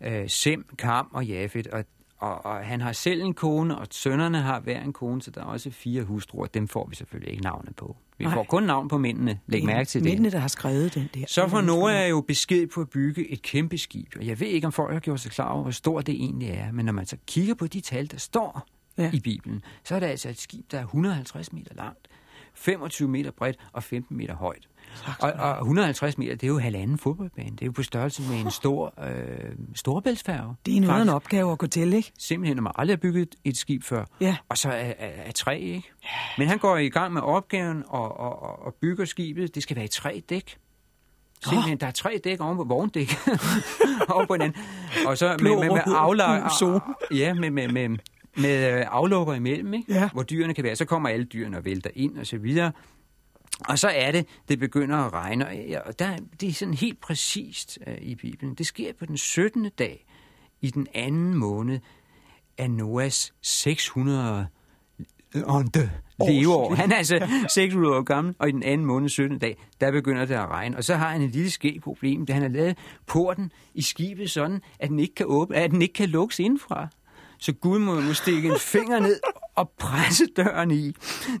Øh, 0.00 0.28
Sem, 0.28 0.66
Kam 0.78 1.08
og 1.12 1.26
Jafet. 1.26 1.66
Og, 1.66 1.84
og, 2.18 2.46
og 2.46 2.56
han 2.56 2.80
har 2.80 2.92
selv 2.92 3.22
en 3.22 3.34
kone, 3.34 3.78
og 3.78 3.86
sønnerne 3.90 4.40
har 4.40 4.60
hver 4.60 4.82
en 4.82 4.92
kone, 4.92 5.22
så 5.22 5.30
der 5.30 5.40
er 5.40 5.44
også 5.44 5.70
fire 5.70 6.02
hustruer. 6.02 6.46
Dem 6.46 6.68
får 6.68 6.86
vi 6.88 6.96
selvfølgelig 6.96 7.30
ikke 7.30 7.42
navnet 7.42 7.76
på. 7.76 7.96
Vi 8.18 8.24
Nej. 8.24 8.34
får 8.34 8.44
kun 8.44 8.62
navn 8.62 8.88
på 8.88 8.98
mændene. 8.98 9.40
Læg 9.46 9.64
mærke 9.64 9.88
til 9.88 10.00
det. 10.00 10.10
Mændene, 10.10 10.30
der 10.30 10.38
har 10.38 10.48
skrevet 10.48 10.94
den 10.94 11.10
der. 11.14 11.24
Så 11.28 11.48
får 11.48 11.60
Noah 11.60 12.10
jo 12.10 12.20
besked 12.20 12.66
på 12.66 12.80
at 12.80 12.90
bygge 12.90 13.32
et 13.32 13.42
kæmpe 13.42 13.78
skib. 13.78 14.08
Og 14.16 14.26
jeg 14.26 14.40
ved 14.40 14.46
ikke, 14.46 14.66
om 14.66 14.72
folk 14.72 14.92
har 14.92 15.00
gjort 15.00 15.20
sig 15.20 15.32
klar 15.32 15.48
over, 15.48 15.62
hvor 15.62 15.70
stort 15.70 16.06
det 16.06 16.14
egentlig 16.14 16.48
er. 16.48 16.72
Men 16.72 16.86
når 16.86 16.92
man 16.92 17.06
så 17.06 17.16
kigger 17.26 17.54
på 17.54 17.66
de 17.66 17.80
tal, 17.80 18.10
der 18.10 18.18
står 18.18 18.66
ja. 18.98 19.10
i 19.12 19.20
Bibelen, 19.20 19.62
så 19.84 19.94
er 19.94 20.00
det 20.00 20.06
altså 20.06 20.28
et 20.28 20.40
skib, 20.40 20.64
der 20.70 20.78
er 20.78 20.82
150 20.82 21.52
meter 21.52 21.74
langt, 21.74 22.08
25 22.54 23.08
meter 23.08 23.30
bredt 23.30 23.56
og 23.72 23.82
15 23.82 24.16
meter 24.16 24.34
højt. 24.34 24.68
Og, 25.20 25.32
og 25.32 25.58
150 25.58 26.18
meter, 26.18 26.32
det 26.34 26.42
er 26.44 26.48
jo 26.48 26.58
halvanden 26.58 26.98
fodboldbane. 26.98 27.50
Det 27.50 27.62
er 27.62 27.66
jo 27.66 27.72
på 27.72 27.82
størrelse 27.82 28.22
med 28.22 28.40
en 28.40 28.50
stor 28.50 28.94
øh, 29.04 29.50
storebæltsfærge. 29.74 30.54
Det 30.66 30.76
er 30.76 30.80
noget 30.80 31.02
en 31.02 31.08
opgave 31.08 31.52
at 31.52 31.58
gå 31.58 31.66
til, 31.66 31.92
ikke? 31.92 32.12
Simpelthen, 32.18 32.56
når 32.56 32.62
man 32.62 32.72
aldrig 32.76 32.92
har 32.96 33.00
bygget 33.00 33.34
et 33.44 33.56
skib 33.56 33.82
før. 33.84 34.04
Ja. 34.20 34.36
Og 34.48 34.58
så 34.58 34.68
er, 34.68 34.74
er, 34.74 34.92
er 34.98 35.32
træ, 35.32 35.58
ikke? 35.58 35.90
Men 36.38 36.48
han 36.48 36.58
går 36.58 36.76
i 36.76 36.88
gang 36.88 37.12
med 37.12 37.22
opgaven 37.22 37.82
og, 37.86 38.20
og, 38.20 38.42
og, 38.42 38.62
og 38.66 38.74
bygger 38.74 39.04
skibet. 39.04 39.54
Det 39.54 39.62
skal 39.62 39.76
være 39.76 39.84
i 39.84 39.88
tre 39.88 40.22
dæk. 40.30 40.56
Simpelthen, 41.44 41.78
der 41.78 41.86
er 41.86 41.90
tre 41.90 42.20
dæk 42.24 42.40
oven 42.40 42.56
på 42.56 42.64
vogndæk. 42.64 43.08
over 44.14 44.26
på 44.26 44.34
hinanden. 44.34 44.62
Og 45.06 45.18
så 45.18 45.28
med, 45.28 45.38
Blå 45.38 45.60
med, 45.60 45.70
med, 45.70 45.70
rød, 45.86 45.94
afla- 45.94 46.40
gul 46.40 46.50
zone. 46.58 46.80
ja, 47.20 47.34
med, 47.34 47.50
med, 47.50 47.68
med, 47.68 47.88
med 48.36 48.78
øh, 48.78 48.84
aflukker 48.90 49.34
imellem, 49.34 49.74
ikke? 49.74 49.92
Ja. 49.94 50.08
hvor 50.12 50.22
dyrene 50.22 50.54
kan 50.54 50.64
være. 50.64 50.76
Så 50.76 50.84
kommer 50.84 51.08
alle 51.08 51.24
dyrene 51.24 51.56
og 51.56 51.64
vælter 51.64 51.90
ind 51.94 52.18
og 52.18 52.26
så 52.26 52.38
videre. 52.38 52.72
Og 53.60 53.78
så 53.78 53.88
er 53.88 54.12
det, 54.12 54.26
det 54.48 54.58
begynder 54.58 54.96
at 54.96 55.12
regne. 55.12 55.46
Og 55.86 55.98
der, 55.98 56.16
det 56.40 56.48
er 56.48 56.52
sådan 56.52 56.74
helt 56.74 57.00
præcist 57.00 57.78
uh, 57.86 57.94
i 58.02 58.14
Bibelen. 58.14 58.54
Det 58.54 58.66
sker 58.66 58.92
på 58.98 59.06
den 59.06 59.16
17. 59.16 59.70
dag 59.78 60.06
i 60.60 60.70
den 60.70 60.86
anden 60.94 61.34
måned 61.34 61.80
af 62.58 62.70
Noahs 62.70 63.34
600 63.42 64.46
ånde 65.44 65.90
leveår. 66.28 66.74
Han 66.74 66.92
er 66.92 66.96
altså 66.96 67.28
600 67.54 67.96
år 67.96 68.02
gammel, 68.02 68.34
og 68.38 68.48
i 68.48 68.52
den 68.52 68.62
anden 68.62 68.86
måned, 68.86 69.08
17. 69.08 69.38
dag, 69.38 69.56
der 69.80 69.90
begynder 69.90 70.24
det 70.24 70.34
at 70.34 70.48
regne. 70.48 70.76
Og 70.76 70.84
så 70.84 70.94
har 70.94 71.08
han 71.08 71.22
et 71.22 71.30
lille 71.30 71.50
skægt 71.50 71.82
problem, 71.82 72.26
da 72.26 72.32
han 72.32 72.42
har 72.42 72.48
lavet 72.48 72.78
porten 73.06 73.52
i 73.74 73.82
skibet 73.82 74.30
sådan, 74.30 74.60
at 74.78 74.88
den 74.88 74.98
ikke 74.98 75.14
kan, 75.14 75.26
åbne, 75.28 75.56
at 75.56 75.70
den 75.70 75.82
ikke 75.82 75.94
kan 75.94 76.08
lukkes 76.08 76.38
indfra. 76.38 76.88
Så 77.38 77.52
Gud 77.52 77.78
må, 77.78 78.00
må 78.00 78.12
stikke 78.12 78.48
en 78.48 78.58
finger 78.58 79.00
ned 79.00 79.20
og 79.54 79.70
presse 79.78 80.26
døren 80.36 80.70
i. 80.70 80.92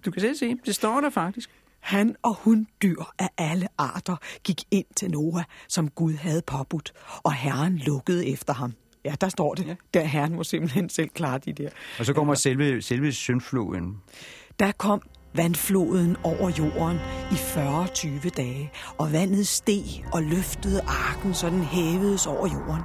Du 0.04 0.10
kan 0.10 0.20
selv 0.20 0.36
se, 0.36 0.54
det 0.66 0.74
står 0.74 1.00
der 1.00 1.10
faktisk. 1.10 1.50
Han 1.84 2.16
og 2.22 2.34
hun 2.34 2.66
dyr 2.82 3.02
af 3.18 3.28
alle 3.38 3.68
arter 3.78 4.16
gik 4.44 4.62
ind 4.70 4.86
til 4.96 5.10
Noah, 5.10 5.44
som 5.68 5.88
Gud 5.88 6.14
havde 6.14 6.42
påbudt, 6.46 6.92
og 7.22 7.34
Herren 7.34 7.78
lukkede 7.78 8.26
efter 8.26 8.54
ham. 8.54 8.72
Ja, 9.04 9.14
der 9.20 9.28
står 9.28 9.54
det. 9.54 9.66
Ja. 9.66 9.74
Der 9.94 10.04
Herren 10.04 10.34
må 10.34 10.44
simpelthen 10.44 10.88
selv 10.88 11.08
klare 11.08 11.38
de 11.38 11.52
der. 11.52 11.68
Og 11.98 12.06
så 12.06 12.12
kommer 12.12 12.34
selve, 12.34 12.82
selve 12.82 13.12
syndfloden. 13.12 13.96
Der 14.58 14.72
kom 14.72 15.02
vandfloden 15.34 16.16
over 16.22 16.50
jorden 16.58 16.98
i 17.30 17.34
40-20 17.34 18.28
dage, 18.28 18.70
og 18.98 19.12
vandet 19.12 19.46
steg 19.46 19.84
og 20.12 20.22
løftede 20.22 20.80
arken, 20.82 21.34
så 21.34 21.50
den 21.50 21.62
hævedes 21.62 22.26
over 22.26 22.48
jorden. 22.52 22.82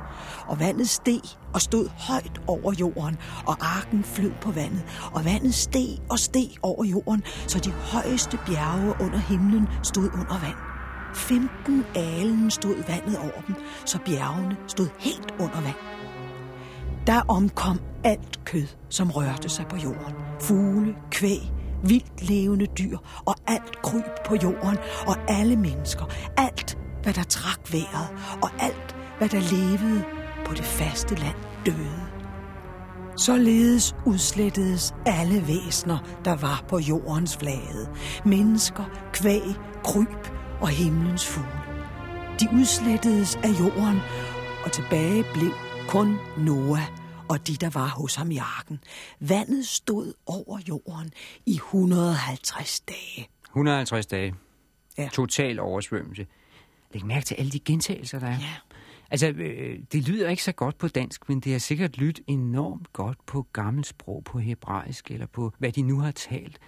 Og 0.50 0.60
vandet 0.60 0.90
steg 0.90 1.22
og 1.54 1.62
stod 1.62 1.90
højt 1.98 2.42
over 2.48 2.74
jorden, 2.80 3.18
og 3.46 3.56
arken 3.62 4.04
flød 4.04 4.32
på 4.42 4.52
vandet, 4.52 4.84
og 5.12 5.26
vandet 5.26 5.54
steg 5.54 5.98
og 6.10 6.20
steg 6.20 6.50
over 6.62 6.84
jorden, 6.84 7.24
så 7.48 7.60
de 7.60 7.72
højeste 7.72 8.40
bjerge 8.46 8.94
under 9.02 9.18
himlen 9.18 9.68
stod 9.84 10.10
under 10.14 10.40
vand. 10.40 10.58
15 11.16 11.86
alen 11.96 12.52
stod 12.52 12.76
vandet 12.88 13.18
over 13.18 13.42
dem, 13.48 13.56
så 13.86 14.00
bjergene 14.06 14.58
stod 14.68 14.88
helt 15.00 15.34
under 15.40 15.62
vand. 15.62 15.76
Der 17.08 17.22
omkom 17.28 17.80
alt 18.04 18.46
kød, 18.46 18.68
som 18.90 19.12
rørte 19.12 19.50
sig 19.50 19.66
på 19.68 19.76
jorden. 19.76 20.14
Fugle, 20.42 20.96
kvæg, 21.12 21.52
vildt 21.84 22.30
levende 22.30 22.66
dyr 22.66 22.98
og 23.26 23.36
alt 23.48 23.82
kryb 23.82 24.26
på 24.26 24.36
jorden 24.44 24.78
og 25.08 25.16
alle 25.28 25.56
mennesker. 25.56 26.06
Alt, 26.38 26.78
hvad 27.04 27.14
der 27.14 27.24
trak 27.24 27.60
vejret 27.72 28.10
og 28.42 28.50
alt, 28.60 28.96
hvad 29.18 29.30
der 29.30 29.40
levede 29.40 30.19
på 30.50 30.56
det 30.56 30.66
faste 30.66 31.16
land 31.16 31.36
døde. 31.66 32.10
Således 33.18 33.96
udslettedes 34.06 34.94
alle 35.06 35.48
væsner, 35.48 35.98
der 36.26 36.36
var 36.36 36.66
på 36.68 36.80
jordens 36.80 37.38
flade. 37.38 37.90
Mennesker, 38.26 39.10
kvæg, 39.14 39.42
kryb 39.84 40.32
og 40.62 40.70
himlens 40.70 41.26
fugle. 41.28 41.60
De 42.40 42.48
udslettedes 42.54 43.36
af 43.36 43.60
jorden, 43.60 44.00
og 44.66 44.72
tilbage 44.72 45.26
blev 45.34 45.52
kun 45.88 46.18
Noah 46.38 46.84
og 47.30 47.48
de, 47.48 47.56
der 47.56 47.70
var 47.70 47.88
hos 47.88 48.16
ham 48.16 48.32
i 48.32 48.38
arken. 48.38 48.80
Vandet 49.20 49.68
stod 49.68 50.14
over 50.26 50.60
jorden 50.70 51.12
i 51.46 51.56
150 51.56 52.80
dage. 52.80 53.28
150 53.46 54.06
dage. 54.06 54.36
Ja. 54.98 55.10
Total 55.14 55.60
oversvømmelse. 55.60 56.28
Læg 56.94 57.06
mærke 57.06 57.26
til 57.26 57.36
alle 57.36 57.52
de 57.52 57.60
gentagelser, 57.60 58.20
der 58.20 58.28
er. 58.28 58.32
Ja. 58.32 58.56
Altså, 59.12 59.28
øh, 59.30 59.80
det 59.92 60.08
lyder 60.10 60.30
ikke 60.30 60.44
så 60.44 60.52
godt 60.52 60.78
på 60.78 60.88
dansk, 60.88 61.30
men 61.30 61.40
det 61.40 61.52
har 61.52 61.60
sikkert 61.60 61.98
lyttet 61.98 62.24
enormt 62.28 62.94
godt 62.94 63.18
på 63.26 63.48
gammelt 63.54 63.88
sprog, 63.88 64.24
på 64.24 64.40
hebraisk, 64.40 65.12
eller 65.12 65.26
på 65.26 65.54
hvad 65.58 65.72
de 65.72 65.82
nu 65.82 66.00
har 66.00 66.12
talt. 66.12 66.60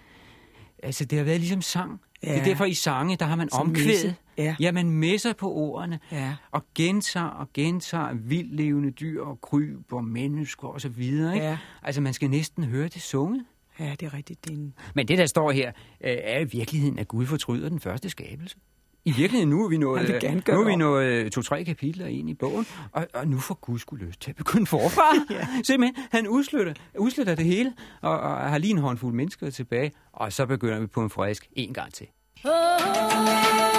Altså, 0.83 1.05
det 1.05 1.17
har 1.17 1.25
været 1.25 1.39
ligesom 1.39 1.61
sang. 1.61 2.01
Ja. 2.23 2.31
Det 2.33 2.39
er 2.39 2.43
derfor 2.43 2.65
i 2.65 2.73
sange, 2.73 3.15
der 3.17 3.25
har 3.25 3.35
man 3.35 3.49
Som 3.49 3.59
omkvæd. 3.67 3.85
messe. 3.85 4.15
Ja. 4.37 4.55
ja, 4.59 4.71
man 4.71 4.89
messer 4.89 5.33
på 5.33 5.51
ordene, 5.53 5.99
Ja. 6.11 6.35
og 6.51 6.65
gentager 6.75 7.25
og 7.25 7.47
gentager 7.53 8.13
vildlevende 8.13 8.91
dyr 8.91 9.21
og 9.23 9.41
kryb 9.41 9.93
og 9.93 10.03
mennesker 10.03 10.67
og 10.67 10.81
så 10.81 10.89
videre. 10.89 11.33
Ikke? 11.33 11.45
Ja. 11.45 11.57
Altså, 11.83 12.01
man 12.01 12.13
skal 12.13 12.29
næsten 12.29 12.63
høre 12.63 12.87
det 12.87 13.01
sunget. 13.01 13.45
Ja, 13.79 13.95
det 13.99 14.03
er 14.05 14.13
rigtigt. 14.13 14.43
Det 14.43 14.51
er 14.51 14.55
en... 14.57 14.73
Men 14.95 15.07
det, 15.07 15.17
der 15.17 15.25
står 15.25 15.51
her, 15.51 15.67
øh, 16.03 16.17
er 16.23 16.39
i 16.39 16.43
virkeligheden, 16.45 16.99
at 16.99 17.07
Gud 17.07 17.25
fortryder 17.25 17.69
den 17.69 17.79
første 17.79 18.09
skabelse 18.09 18.57
i 19.05 19.11
virkeligheden 19.11 19.49
nu 19.49 19.63
er 19.65 19.69
vi 19.69 19.77
nået, 19.77 20.09
ja, 20.09 20.33
øh, 20.33 20.41
nu 20.47 20.61
er 20.61 20.65
vi 20.65 20.75
nået 20.75 21.05
øh, 21.05 21.31
to-tre 21.31 21.63
kapitler 21.63 22.05
ind 22.05 22.29
i 22.29 22.33
bogen, 22.33 22.65
og, 22.91 23.07
og 23.13 23.27
nu 23.27 23.39
får 23.39 23.55
Gud 23.55 23.79
skulle 23.79 24.05
lyst 24.05 24.21
til 24.21 24.31
at 24.31 24.35
begynde 24.35 24.65
forfra. 24.65 25.15
ja. 25.35 25.47
Simpelthen, 25.63 26.05
han 26.11 26.27
udslutter, 26.27 26.73
udslutter 26.97 27.35
det 27.35 27.45
hele, 27.45 27.73
og, 28.01 28.19
og 28.19 28.37
har 28.49 28.57
lige 28.57 28.71
en 28.71 28.77
håndfuld 28.77 29.13
mennesker 29.13 29.49
tilbage, 29.49 29.91
og 30.13 30.33
så 30.33 30.45
begynder 30.45 30.79
vi 30.79 30.87
på 30.87 31.03
en 31.03 31.09
frisk 31.09 31.47
en 31.53 31.73
gang 31.73 31.93
til. 31.93 32.07
Oh, 32.45 32.51
oh, 32.51 33.65
oh. 33.65 33.70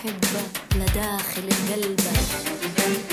أحبه 0.00 0.40
لداخل 0.76 1.48
قلبك 1.72 3.09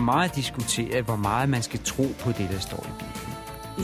meget 0.00 0.36
diskuteret, 0.36 1.04
hvor 1.04 1.16
meget 1.16 1.48
man 1.48 1.62
skal 1.62 1.80
tro 1.84 2.06
på 2.20 2.32
det, 2.32 2.48
der 2.52 2.58
står 2.58 2.86
i 2.88 2.92
Bibelen. 2.92 3.34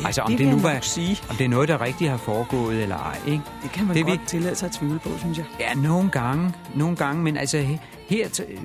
Ja, 0.03 0.07
altså, 0.07 0.21
om 0.23 0.31
det 0.31 0.39
det, 0.39 0.49
nu 0.49 0.59
var, 0.59 0.79
sige. 0.81 1.17
om 1.31 1.37
det 1.37 1.45
er 1.45 1.49
noget, 1.49 1.69
der 1.69 1.81
rigtig 1.81 2.11
har 2.11 2.17
foregået 2.17 2.83
eller 2.83 2.97
ej, 2.97 3.19
ikke? 3.27 3.43
Det 3.63 3.71
kan 3.73 3.87
man 3.87 3.97
Det 3.97 4.05
godt 4.07 4.21
vi- 4.21 4.27
tillade 4.27 4.55
sig 4.55 4.67
at 4.67 4.73
tvivle 4.73 4.99
på, 4.99 5.19
synes 5.19 5.39
jeg. 5.39 5.47
Ja, 5.61 5.75
nogle 5.75 6.11
gange, 6.11 6.53
nogle 6.75 6.97
gange, 6.97 7.23
men 7.23 7.37
altså 7.37 7.59
he- 7.63 7.79
her, 8.09 8.45
øh, 8.49 8.59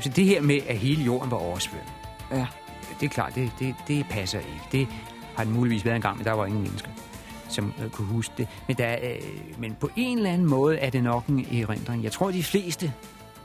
så 0.00 0.08
det 0.08 0.24
her 0.24 0.40
med, 0.42 0.58
at 0.68 0.78
hele 0.78 1.02
jorden 1.04 1.30
var 1.30 1.36
oversvømmet, 1.36 1.88
Ja. 2.32 2.46
det 3.00 3.06
er 3.06 3.10
klart, 3.10 3.34
det, 3.34 3.50
det, 3.58 3.74
det 3.88 4.06
passer 4.10 4.38
ikke. 4.38 4.60
Det 4.72 4.88
har 5.36 5.44
det 5.44 5.52
muligvis 5.54 5.84
været 5.84 5.96
en 5.96 6.02
gang, 6.02 6.16
men 6.16 6.24
der 6.26 6.32
var 6.32 6.46
ingen 6.46 6.62
mennesker, 6.62 6.88
som 7.48 7.72
øh, 7.84 7.90
kunne 7.90 8.08
huske 8.08 8.34
det. 8.38 8.48
Men, 8.68 8.76
der, 8.76 8.92
øh, 9.02 9.16
men 9.58 9.76
på 9.80 9.90
en 9.96 10.18
eller 10.18 10.30
anden 10.30 10.48
måde 10.48 10.76
er 10.78 10.90
det 10.90 11.02
nok 11.04 11.26
en 11.26 11.46
erindring. 11.62 12.04
Jeg 12.04 12.12
tror, 12.12 12.30
de 12.30 12.42
fleste 12.42 12.92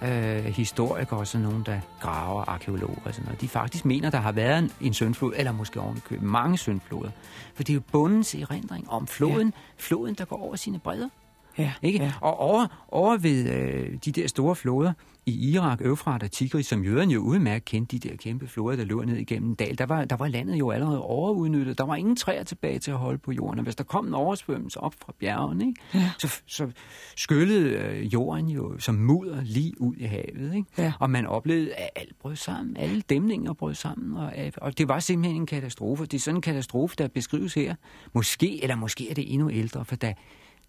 øh, 0.02 0.46
historikere 0.46 1.20
og 1.20 1.28
sådan 1.28 1.48
nogen, 1.48 1.64
der 1.66 1.80
graver, 2.02 2.44
arkeologer 2.48 3.02
og 3.06 3.14
sådan 3.14 3.26
noget, 3.26 3.42
de 3.42 3.48
faktisk 3.48 3.86
mener, 3.86 4.10
der 4.10 4.18
har 4.18 4.32
været 4.32 4.60
en, 4.60 4.72
en 4.82 4.94
søndflod, 4.94 5.34
eller 5.36 5.52
måske 5.52 5.80
ovenikøbet 5.80 6.24
mange 6.24 6.58
søndfloder. 6.58 7.12
For 7.56 7.64
det 7.64 7.70
er 7.70 7.74
jo 7.74 7.82
bundens 7.92 8.36
erindring 8.36 8.90
om 8.90 9.08
floden, 9.08 9.48
ja. 9.48 9.62
floden, 9.78 10.16
der 10.16 10.26
går 10.26 10.44
over 10.44 10.56
sine 10.56 10.80
bredder. 10.80 11.10
Ja, 11.58 11.74
Ikke? 11.82 12.00
ja. 12.04 12.12
Og 12.22 12.40
over, 12.40 12.86
over 12.88 13.18
ved 13.18 13.50
øh, 13.54 13.98
de 14.06 14.12
der 14.12 14.28
store 14.28 14.56
floder 14.56 14.94
i 15.26 15.52
Irak, 15.52 15.80
Øfrat 15.82 16.24
og 16.24 16.32
Tigris, 16.32 16.66
som 16.66 16.84
jøderne 16.84 17.14
jo 17.14 17.20
udmærket 17.20 17.66
kendte, 17.66 17.98
de 17.98 18.10
der 18.10 18.16
kæmpe 18.16 18.48
floder, 18.48 18.76
der 18.78 18.84
løber 18.84 19.06
ned 19.06 19.18
igennem 19.18 19.50
en 19.50 19.56
dal, 19.56 19.78
der 19.78 19.86
var, 19.86 20.06
der 20.06 20.16
var 20.16 20.28
landet 20.28 20.60
jo 20.60 20.72
allerede 20.72 21.02
overudnyttet. 21.02 21.78
Der 21.78 21.84
var 21.84 21.96
ingen 21.96 22.16
træer 22.16 22.44
tilbage 22.44 22.80
til 22.80 22.92
at 22.92 22.98
holde 22.98 23.18
på 23.18 23.32
jorden. 23.32 23.60
Og 23.60 23.64
hvis 23.64 23.76
der 23.76 23.84
kom 23.84 24.08
en 24.08 24.14
oversvømmelse 24.14 24.80
op 24.80 24.96
fra 25.02 25.14
bjergene, 25.20 25.68
ikke? 25.68 25.82
Ja. 25.94 26.12
Så, 26.20 26.42
så 26.46 26.72
skyllede 27.16 27.70
øh, 27.70 28.14
jorden 28.14 28.48
jo 28.50 28.80
som 28.80 28.96
mudder 28.96 29.42
lige 29.44 29.82
ud 29.82 29.96
i 29.96 30.04
havet. 30.04 30.56
Ikke? 30.56 30.68
Ja. 30.78 30.94
Og 31.00 31.10
man 31.10 31.26
oplevede, 31.26 31.74
at 31.74 31.90
alt 31.96 32.20
brød 32.20 32.36
sammen. 32.36 32.78
Alle 32.78 33.02
dæmninger 33.02 33.54
brød 33.54 33.74
sammen. 33.74 34.18
Og, 34.18 34.34
øh, 34.38 34.52
og 34.58 34.78
det 34.78 34.88
var 34.88 35.00
simpelthen 35.00 35.42
en 35.42 35.46
katastrofe. 35.46 36.06
Det 36.06 36.14
er 36.14 36.20
sådan 36.20 36.36
en 36.38 36.42
katastrofe, 36.42 36.96
der 36.98 37.08
beskrives 37.08 37.54
her. 37.54 37.76
Måske, 38.14 38.64
eller 38.64 38.76
måske 38.76 39.10
er 39.10 39.14
det 39.14 39.34
endnu 39.34 39.50
ældre, 39.52 39.86
for 39.86 39.96
da, 39.96 40.14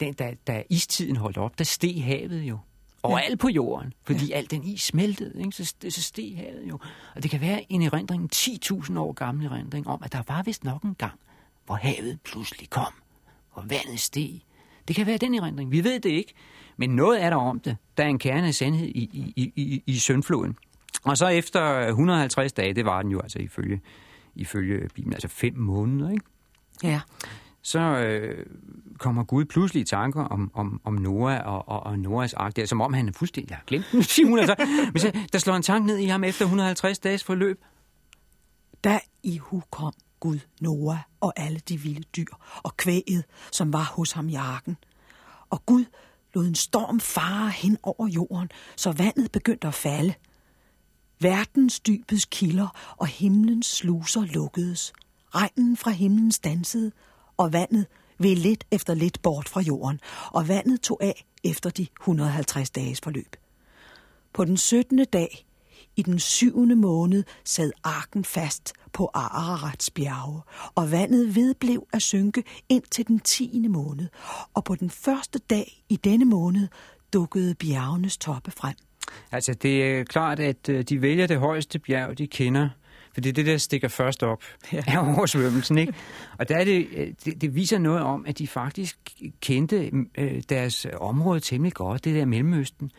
da, 0.01 0.13
da, 0.13 0.35
da 0.47 0.63
istiden 0.71 1.17
holdt 1.17 1.39
op, 1.39 1.59
der 1.59 1.65
steg 1.65 2.05
havet 2.05 2.43
jo. 2.43 2.59
Overalt 3.03 3.41
på 3.41 3.49
jorden, 3.49 3.93
fordi 4.05 4.27
ja. 4.27 4.37
al 4.37 4.51
den 4.51 4.65
is 4.65 4.83
smeltede, 4.83 5.41
ikke? 5.41 5.53
Så, 5.53 5.75
så 5.89 6.03
steg 6.03 6.37
havet 6.37 6.69
jo. 6.69 6.79
Og 7.15 7.23
det 7.23 7.31
kan 7.31 7.41
være 7.41 7.73
en 7.73 7.83
erindring, 7.83 8.23
en 8.23 8.31
10.000 8.35 8.99
år 8.99 9.13
gammel 9.13 9.47
erindring 9.47 9.87
om, 9.87 10.01
at 10.05 10.13
der 10.13 10.23
var 10.29 10.43
vist 10.43 10.65
nok 10.65 10.83
en 10.83 10.95
gang, 10.95 11.21
hvor 11.67 11.75
havet 11.75 12.21
pludselig 12.25 12.71
kom, 12.71 12.93
og 13.51 13.71
vandet 13.71 14.01
steg. 14.01 14.41
Det 14.89 14.97
kan 14.97 15.07
være 15.07 15.17
den 15.17 15.35
erindring. 15.35 15.71
Vi 15.71 15.85
ved 15.85 16.01
det 16.01 16.11
ikke, 16.11 16.35
men 16.77 16.91
noget 16.91 17.23
er 17.23 17.31
der 17.31 17.37
om 17.37 17.61
det. 17.61 17.77
Der 17.97 18.05
er 18.05 18.09
en 18.09 18.19
kerne 18.19 18.47
af 18.47 18.55
sandhed 18.55 18.87
i, 18.87 19.11
i, 19.13 19.33
i, 19.37 19.53
i, 19.57 19.83
i 19.87 19.99
søndfloden. 19.99 20.57
Og 21.05 21.19
så 21.19 21.27
efter 21.27 21.87
150 21.87 22.53
dage, 22.53 22.75
det 22.75 22.85
var 22.85 23.03
den 23.03 23.11
jo 23.11 23.21
altså 23.21 23.39
ifølge, 23.39 23.81
ifølge 24.35 24.89
Bibelen, 24.95 25.13
altså 25.13 25.29
fem 25.29 25.57
måneder, 25.57 26.11
ikke? 26.11 26.25
Ja 26.83 27.01
så 27.69 27.79
øh, 27.79 28.47
kommer 28.99 29.25
Gud 29.25 29.45
pludselig 29.45 29.81
i 29.81 29.85
tanker 29.85 30.25
om, 30.25 30.51
om, 30.55 30.81
om 30.85 30.95
Noah 30.95 31.47
og, 31.47 31.69
og, 31.69 31.83
og 31.83 31.99
Noahs 31.99 32.35
ark. 32.35 32.57
Det 32.57 32.63
er 32.63 32.67
som 32.67 32.81
om, 32.81 32.93
han 32.93 33.09
er 33.09 33.13
fuldstændig 33.13 33.57
har 33.57 33.65
glemt 33.67 33.87
den. 33.93 34.03
700 34.03 34.57
Men 34.93 35.01
så, 35.01 35.27
der 35.33 35.39
slår 35.39 35.55
en 35.55 35.63
tanke 35.63 35.87
ned 35.87 35.99
i 35.99 36.07
ham 36.07 36.25
efter 36.25 36.45
150 36.45 36.99
dages 36.99 37.25
forløb. 37.25 37.61
Da 38.85 39.01
i 39.23 39.39
hu 39.39 39.63
kom 39.71 39.93
Gud 40.21 40.39
Noah 40.61 40.99
og 41.21 41.33
alle 41.37 41.61
de 41.69 41.81
vilde 41.81 42.03
dyr 42.17 42.35
og 42.63 42.77
kvæget, 42.77 43.25
som 43.53 43.73
var 43.73 43.93
hos 43.97 44.13
ham 44.13 44.29
i 44.29 44.35
arken. 44.35 44.77
Og 45.51 45.67
Gud 45.67 45.85
lod 46.35 46.47
en 46.47 46.55
storm 46.55 47.01
fare 47.01 47.51
hen 47.51 47.79
over 47.83 48.09
jorden, 48.09 48.49
så 48.77 48.93
vandet 48.93 49.33
begyndte 49.33 49.69
at 49.69 49.75
falde. 49.75 50.15
Verdens 51.21 51.81
dybets 51.81 52.25
kilder 52.25 52.95
og 52.97 53.07
himlens 53.07 53.67
sluser 53.67 54.25
lukkedes. 54.25 54.93
Regnen 55.35 55.77
fra 55.77 55.91
himlen 55.91 56.33
stansede, 56.33 56.93
og 57.39 57.53
vandet 57.53 57.87
ved 58.19 58.37
lidt 58.37 58.65
efter 58.71 58.95
lidt 58.95 59.23
bort 59.23 59.49
fra 59.49 59.61
jorden, 59.61 60.01
og 60.33 60.49
vandet 60.49 60.81
tog 60.81 60.99
af 61.03 61.25
efter 61.45 61.71
de 61.71 61.87
150 62.01 62.71
dages 62.71 63.01
forløb. 63.01 63.37
På 64.33 64.45
den 64.45 64.57
17. 64.57 65.05
dag 65.13 65.45
i 65.97 66.03
den 66.03 66.19
syvende 66.19 66.77
måned 66.77 67.25
sad 67.45 67.73
arken 67.85 68.25
fast 68.25 68.73
på 68.93 69.11
Ararats 69.15 69.91
bjerge, 69.91 70.41
og 70.75 70.93
vandet 70.93 71.37
vedblev 71.37 71.87
at 71.93 72.03
synke 72.03 72.45
ind 72.69 72.83
til 72.91 73.09
den 73.09 73.21
tiende 73.21 73.69
måned, 73.69 74.09
og 74.55 74.65
på 74.65 74.75
den 74.75 74.91
første 74.91 75.39
dag 75.39 75.85
i 75.89 75.97
denne 75.97 76.25
måned 76.25 76.69
dukkede 77.13 77.55
bjergenes 77.55 78.19
toppe 78.19 78.51
frem. 78.51 78.75
Altså, 79.33 79.55
det 79.55 79.85
er 79.85 80.05
klart, 80.05 80.41
at 80.41 80.69
øh, 80.69 80.83
de 80.83 81.03
vælger 81.03 81.27
det 81.27 81.39
højeste 81.39 81.79
bjerg, 81.79 82.19
de 82.19 82.27
kender, 82.27 82.69
for 83.19 83.23
det 83.23 83.29
er 83.29 83.33
det, 83.33 83.47
der 83.47 83.57
stikker 83.57 83.89
først 83.89 84.23
op 84.23 84.43
ja. 84.73 84.83
af 84.87 84.99
oversvømmelsen, 85.17 85.79
ikke? 85.79 85.95
Og 86.39 86.49
der 86.49 86.57
er 86.57 86.65
det, 86.65 86.87
øh, 86.97 87.07
det, 87.25 87.41
det 87.41 87.55
viser 87.55 87.79
noget 87.79 88.01
om, 88.01 88.25
at 88.29 88.39
de 88.39 88.47
faktisk 88.47 88.99
kendte 89.41 89.91
øh, 90.19 90.43
deres 90.49 90.87
område 91.01 91.41
temmelig 91.41 91.75
godt, 91.75 92.05
det 92.05 92.15
der 92.15 92.25
Mellemøsten. 92.25 92.91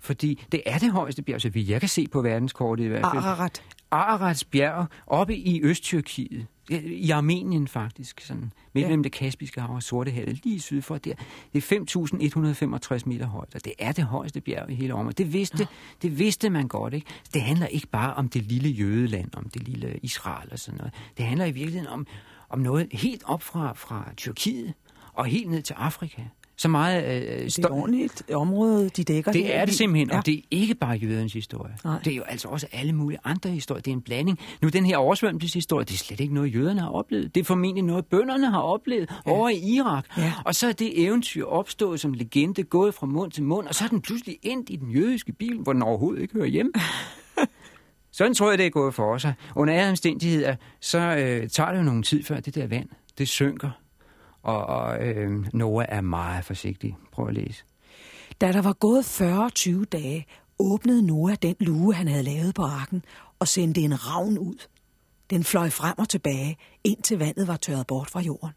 Fordi 0.00 0.44
det 0.52 0.62
er 0.66 0.78
det 0.78 0.92
højeste 0.92 1.22
bjerg, 1.22 1.40
så 1.40 1.48
vidt 1.48 1.68
jeg 1.68 1.80
kan 1.80 1.88
se 1.88 2.06
på 2.12 2.22
verdenskortet 2.22 2.84
i 2.84 2.88
hvert 2.88 3.06
fald. 3.12 3.22
Ararat. 3.24 3.62
Ararats 3.90 4.44
bjerg 4.44 4.86
oppe 5.06 5.36
i 5.36 5.60
Østtyrkiet. 5.62 6.46
I 6.70 7.10
Armenien 7.10 7.68
faktisk, 7.68 8.20
sådan, 8.20 8.52
mellem 8.72 9.00
ja. 9.00 9.02
det 9.02 9.12
Kaspiske 9.12 9.60
hav 9.60 9.74
og 9.74 9.82
Sortehavet, 9.82 10.44
lige 10.44 10.60
syd 10.60 10.82
for 10.82 10.98
der. 10.98 11.14
Det 11.52 11.72
er 11.72 12.96
5.165 12.98 13.02
meter 13.06 13.26
højt, 13.26 13.54
og 13.54 13.64
det 13.64 13.72
er 13.78 13.92
det 13.92 14.04
højeste 14.04 14.40
bjerg 14.40 14.70
i 14.70 14.74
hele 14.74 14.94
området. 14.94 15.18
Det 15.18 15.32
vidste, 15.32 15.58
ja. 15.58 15.66
det 16.02 16.18
vidste 16.18 16.50
man 16.50 16.68
godt, 16.68 16.94
ikke? 16.94 17.06
Det 17.34 17.42
handler 17.42 17.66
ikke 17.66 17.86
bare 17.86 18.14
om 18.14 18.28
det 18.28 18.42
lille 18.42 18.68
jødeland, 18.68 19.30
om 19.36 19.48
det 19.48 19.68
lille 19.68 19.98
Israel 20.02 20.48
og 20.52 20.58
sådan 20.58 20.78
noget. 20.78 20.94
Det 21.16 21.24
handler 21.24 21.46
i 21.46 21.50
virkeligheden 21.50 21.92
om, 21.92 22.06
om 22.48 22.58
noget 22.58 22.88
helt 22.92 23.22
op 23.24 23.42
fra, 23.42 23.72
fra 23.72 24.12
Tyrkiet 24.16 24.74
og 25.12 25.24
helt 25.24 25.50
ned 25.50 25.62
til 25.62 25.74
Afrika. 25.74 26.22
Så 26.58 26.68
meget 26.68 27.04
øh, 27.04 27.10
Det 27.44 27.58
er 27.58 27.62
et 27.64 27.70
ordentligt 27.70 28.22
område, 28.34 28.88
de 28.88 29.04
dækker. 29.04 29.32
det 29.32 29.44
her. 29.44 29.54
er 29.54 29.64
det 29.64 29.74
simpelthen, 29.74 30.08
Ja. 30.10 30.18
og 30.18 30.26
det 30.26 30.34
er 30.38 30.40
ikke 30.50 30.74
bare 30.74 30.96
jødernes 30.96 31.32
historie. 31.32 31.74
Nej. 31.84 31.98
Det 32.04 32.12
er 32.12 32.16
jo 32.16 32.22
altså 32.22 32.48
også 32.48 32.66
alle 32.72 32.92
mulige 32.92 33.18
andre 33.24 33.50
historier. 33.50 33.82
Det 33.82 33.90
er 33.90 33.94
en 33.94 34.02
blanding. 34.02 34.38
Nu 34.62 34.68
den 34.68 34.86
her 34.86 34.96
oversvømmelseshistorie, 34.96 35.84
det 35.84 35.94
er 35.94 35.98
slet 35.98 36.20
ikke 36.20 36.34
noget, 36.34 36.54
jøderne 36.54 36.80
har 36.80 36.88
oplevet. 36.88 37.34
Det 37.34 37.40
er 37.40 37.44
formentlig 37.44 37.84
noget, 37.84 38.06
bønderne 38.06 38.50
har 38.50 38.60
oplevet 38.60 39.10
ja. 39.26 39.30
over 39.32 39.48
i 39.48 39.58
Irak. 39.58 40.04
Ja. 40.18 40.32
Og 40.44 40.54
så 40.54 40.68
er 40.68 40.72
det 40.72 41.04
eventyr 41.04 41.44
opstået 41.44 42.00
som 42.00 42.12
legende, 42.12 42.62
gået 42.62 42.94
fra 42.94 43.06
mund 43.06 43.30
til 43.32 43.42
mund, 43.42 43.66
og 43.66 43.74
så 43.74 43.84
er 43.84 43.88
den 43.88 44.02
pludselig 44.02 44.36
endt 44.42 44.70
i 44.70 44.76
den 44.76 44.90
jødiske 44.90 45.32
bibel, 45.32 45.58
hvor 45.58 45.72
den 45.72 45.82
overhovedet 45.82 46.22
ikke 46.22 46.34
hører 46.34 46.46
hjemme. 46.46 46.72
Sådan 48.12 48.34
tror 48.34 48.48
jeg, 48.50 48.58
det 48.58 48.66
er 48.66 48.70
gået 48.70 48.94
for 48.94 49.18
sig. 49.18 49.34
Under 49.56 49.74
alle 49.74 49.90
omstændigheder, 49.90 50.56
så 50.80 50.98
øh, 50.98 51.48
tager 51.48 51.70
det 51.70 51.78
jo 51.78 51.82
nogle 51.84 52.02
tid 52.02 52.22
før 52.24 52.40
det 52.40 52.54
der 52.54 52.66
vand, 52.66 52.88
det 53.18 53.28
synker. 53.28 53.70
Og, 54.46 54.66
og 54.66 55.06
øh, 55.06 55.46
Noah 55.52 55.86
er 55.88 56.00
meget 56.00 56.44
forsigtig. 56.44 56.96
Prøv 57.12 57.28
at 57.28 57.34
læse. 57.34 57.64
Da 58.40 58.52
der 58.52 58.62
var 58.62 58.72
gået 58.72 59.20
40-20 59.80 59.84
dage, 59.84 60.26
åbnede 60.58 61.06
Noah 61.06 61.36
den 61.42 61.56
lue, 61.60 61.94
han 61.94 62.08
havde 62.08 62.22
lavet 62.22 62.54
på 62.54 62.62
arken, 62.62 63.04
og 63.38 63.48
sendte 63.48 63.80
en 63.80 64.06
ravn 64.06 64.38
ud. 64.38 64.66
Den 65.30 65.44
fløj 65.44 65.70
frem 65.70 65.94
og 65.98 66.08
tilbage, 66.08 66.56
indtil 66.84 67.18
vandet 67.18 67.48
var 67.48 67.56
tørret 67.56 67.86
bort 67.86 68.10
fra 68.10 68.20
jorden. 68.20 68.50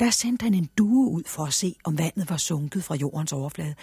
Der 0.00 0.10
sendte 0.10 0.42
han 0.42 0.54
en 0.54 0.68
due 0.78 1.10
ud 1.10 1.22
for 1.26 1.44
at 1.44 1.52
se, 1.52 1.74
om 1.84 1.98
vandet 1.98 2.30
var 2.30 2.36
sunket 2.36 2.84
fra 2.84 2.94
jordens 2.94 3.32
overflade. 3.32 3.74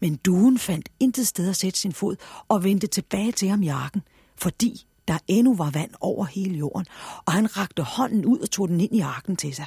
Men 0.00 0.16
duen 0.16 0.58
fandt 0.58 0.88
intet 1.00 1.26
sted 1.26 1.50
at 1.50 1.56
sætte 1.56 1.78
sin 1.78 1.92
fod 1.92 2.16
og 2.48 2.64
vendte 2.64 2.86
tilbage 2.86 3.32
til 3.32 3.48
ham 3.48 3.62
i 3.62 3.68
arken, 3.68 4.02
fordi 4.36 4.86
der 5.08 5.18
endnu 5.28 5.54
var 5.54 5.70
vand 5.70 5.90
over 6.00 6.24
hele 6.24 6.58
jorden, 6.58 6.86
og 7.26 7.32
han 7.32 7.56
rakte 7.56 7.82
hånden 7.82 8.24
ud 8.24 8.38
og 8.38 8.50
tog 8.50 8.68
den 8.68 8.80
ind 8.80 8.96
i 8.96 9.00
arken 9.00 9.36
til 9.36 9.54
sig. 9.54 9.66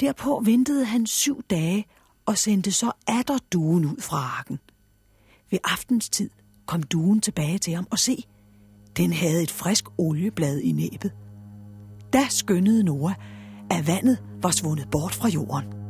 Derpå 0.00 0.42
ventede 0.44 0.84
han 0.84 1.06
syv 1.06 1.42
dage 1.42 1.86
og 2.26 2.38
sendte 2.38 2.72
så 2.72 2.92
atter 3.06 3.38
duen 3.52 3.84
ud 3.84 4.00
fra 4.00 4.16
arken. 4.16 4.58
Ved 5.50 5.58
aftenstid 5.64 6.30
kom 6.66 6.82
duen 6.82 7.20
tilbage 7.20 7.58
til 7.58 7.74
ham 7.74 7.86
og 7.90 7.98
se, 7.98 8.24
den 8.96 9.12
havde 9.12 9.42
et 9.42 9.50
frisk 9.50 9.84
olieblad 9.98 10.58
i 10.58 10.72
næbet. 10.72 11.12
Da 12.12 12.26
skyndede 12.28 12.84
Noah, 12.84 13.14
at 13.70 13.86
vandet 13.86 14.22
var 14.42 14.50
svundet 14.50 14.90
bort 14.90 15.14
fra 15.14 15.28
jorden. 15.28 15.83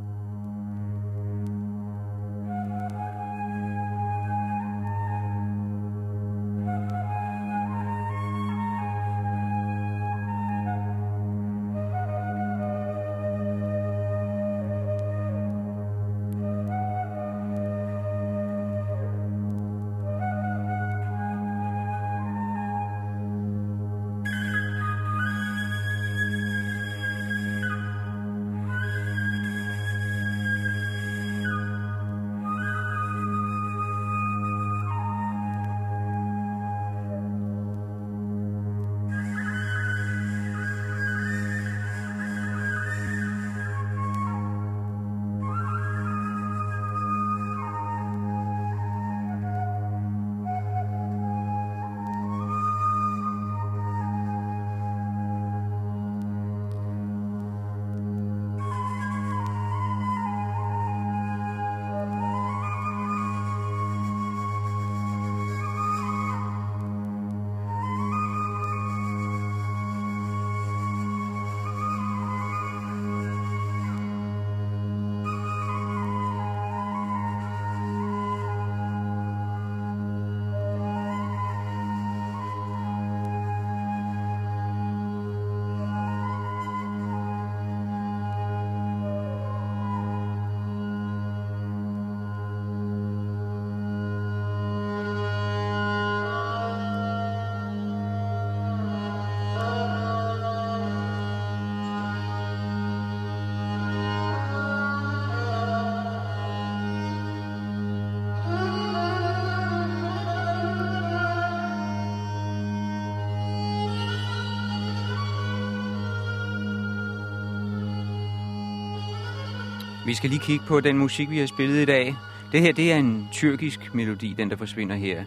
Vi 120.15 120.17
skal 120.17 120.31
lige 120.31 120.41
kigge 120.41 120.65
på 120.67 120.81
den 120.81 120.99
musik, 120.99 121.31
vi 121.31 121.39
har 121.39 121.47
spillet 121.47 121.83
i 121.83 121.85
dag. 121.85 122.17
Det 122.53 122.61
her, 122.61 122.73
det 122.73 122.93
er 122.93 122.97
en 122.97 123.29
tyrkisk 123.33 123.95
melodi, 123.95 124.35
den 124.39 124.51
der 124.51 124.57
forsvinder 124.57 124.97
her. 124.97 125.25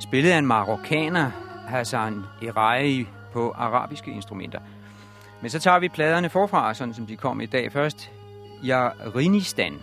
Spillet 0.00 0.30
af 0.30 0.38
en 0.38 0.46
marokkaner, 0.46 1.30
Hassan 1.68 2.22
Erai, 2.42 3.06
på 3.32 3.52
arabiske 3.56 4.10
instrumenter. 4.10 4.58
Men 5.40 5.50
så 5.50 5.58
tager 5.58 5.78
vi 5.78 5.88
pladerne 5.88 6.28
forfra, 6.28 6.74
sådan 6.74 6.94
som 6.94 7.06
de 7.06 7.16
kom 7.16 7.40
i 7.40 7.46
dag. 7.46 7.72
Først 7.72 8.10
Jarinistan 8.64 9.74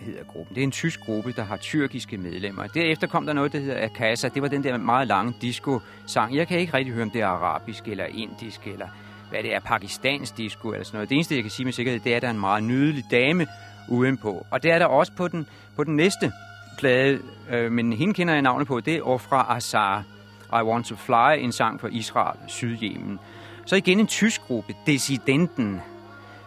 hedder 0.00 0.24
gruppen. 0.24 0.54
Det 0.54 0.60
er 0.60 0.64
en 0.64 0.70
tysk 0.70 1.00
gruppe, 1.00 1.32
der 1.32 1.44
har 1.44 1.56
tyrkiske 1.56 2.16
medlemmer. 2.16 2.66
Derefter 2.66 3.06
kom 3.06 3.26
der 3.26 3.32
noget, 3.32 3.52
der 3.52 3.58
hedder 3.58 3.84
Akasa. 3.84 4.28
Det 4.28 4.42
var 4.42 4.48
den 4.48 4.64
der 4.64 4.76
meget 4.76 5.08
lange 5.08 5.34
disco-sang. 5.40 6.36
Jeg 6.36 6.48
kan 6.48 6.58
ikke 6.58 6.74
rigtig 6.74 6.94
høre, 6.94 7.02
om 7.02 7.10
det 7.10 7.20
er 7.20 7.26
arabisk 7.26 7.88
eller 7.88 8.04
indisk, 8.04 8.66
eller 8.66 8.88
hvad 9.30 9.42
det 9.42 9.54
er, 9.54 9.60
pakistansk 9.60 10.36
disco 10.36 10.72
eller 10.72 10.84
sådan 10.84 10.96
noget. 10.96 11.08
Det 11.08 11.14
eneste, 11.14 11.34
jeg 11.34 11.42
kan 11.42 11.50
sige 11.50 11.64
med 11.64 11.72
sikkerhed, 11.72 12.00
det 12.00 12.12
er, 12.12 12.16
at 12.16 12.22
der 12.22 12.28
er 12.28 12.32
en 12.32 12.40
meget 12.40 12.62
nydelig 12.62 13.04
dame 13.10 13.46
udenpå. 13.88 14.46
Og 14.50 14.62
det 14.62 14.72
er 14.72 14.78
der 14.78 14.86
også 14.86 15.12
på 15.16 15.28
den, 15.28 15.46
på 15.76 15.84
den 15.84 15.96
næste 15.96 16.32
plade, 16.78 17.18
øh, 17.50 17.72
men 17.72 17.92
hende 17.92 18.14
kender 18.14 18.34
jeg 18.34 18.42
navnet 18.42 18.66
på, 18.66 18.80
det 18.80 18.96
er 18.96 19.02
Ofra 19.02 19.56
Azar. 19.56 20.04
I 20.52 20.62
Want 20.62 20.86
to 20.86 20.96
Fly, 20.96 21.44
en 21.44 21.52
sang 21.52 21.80
fra 21.80 21.88
Israel, 21.88 22.38
Sydjemen. 22.46 23.18
Så 23.66 23.76
igen 23.76 24.00
en 24.00 24.06
tysk 24.06 24.40
gruppe, 24.40 24.74
Dissidenten. 24.86 25.80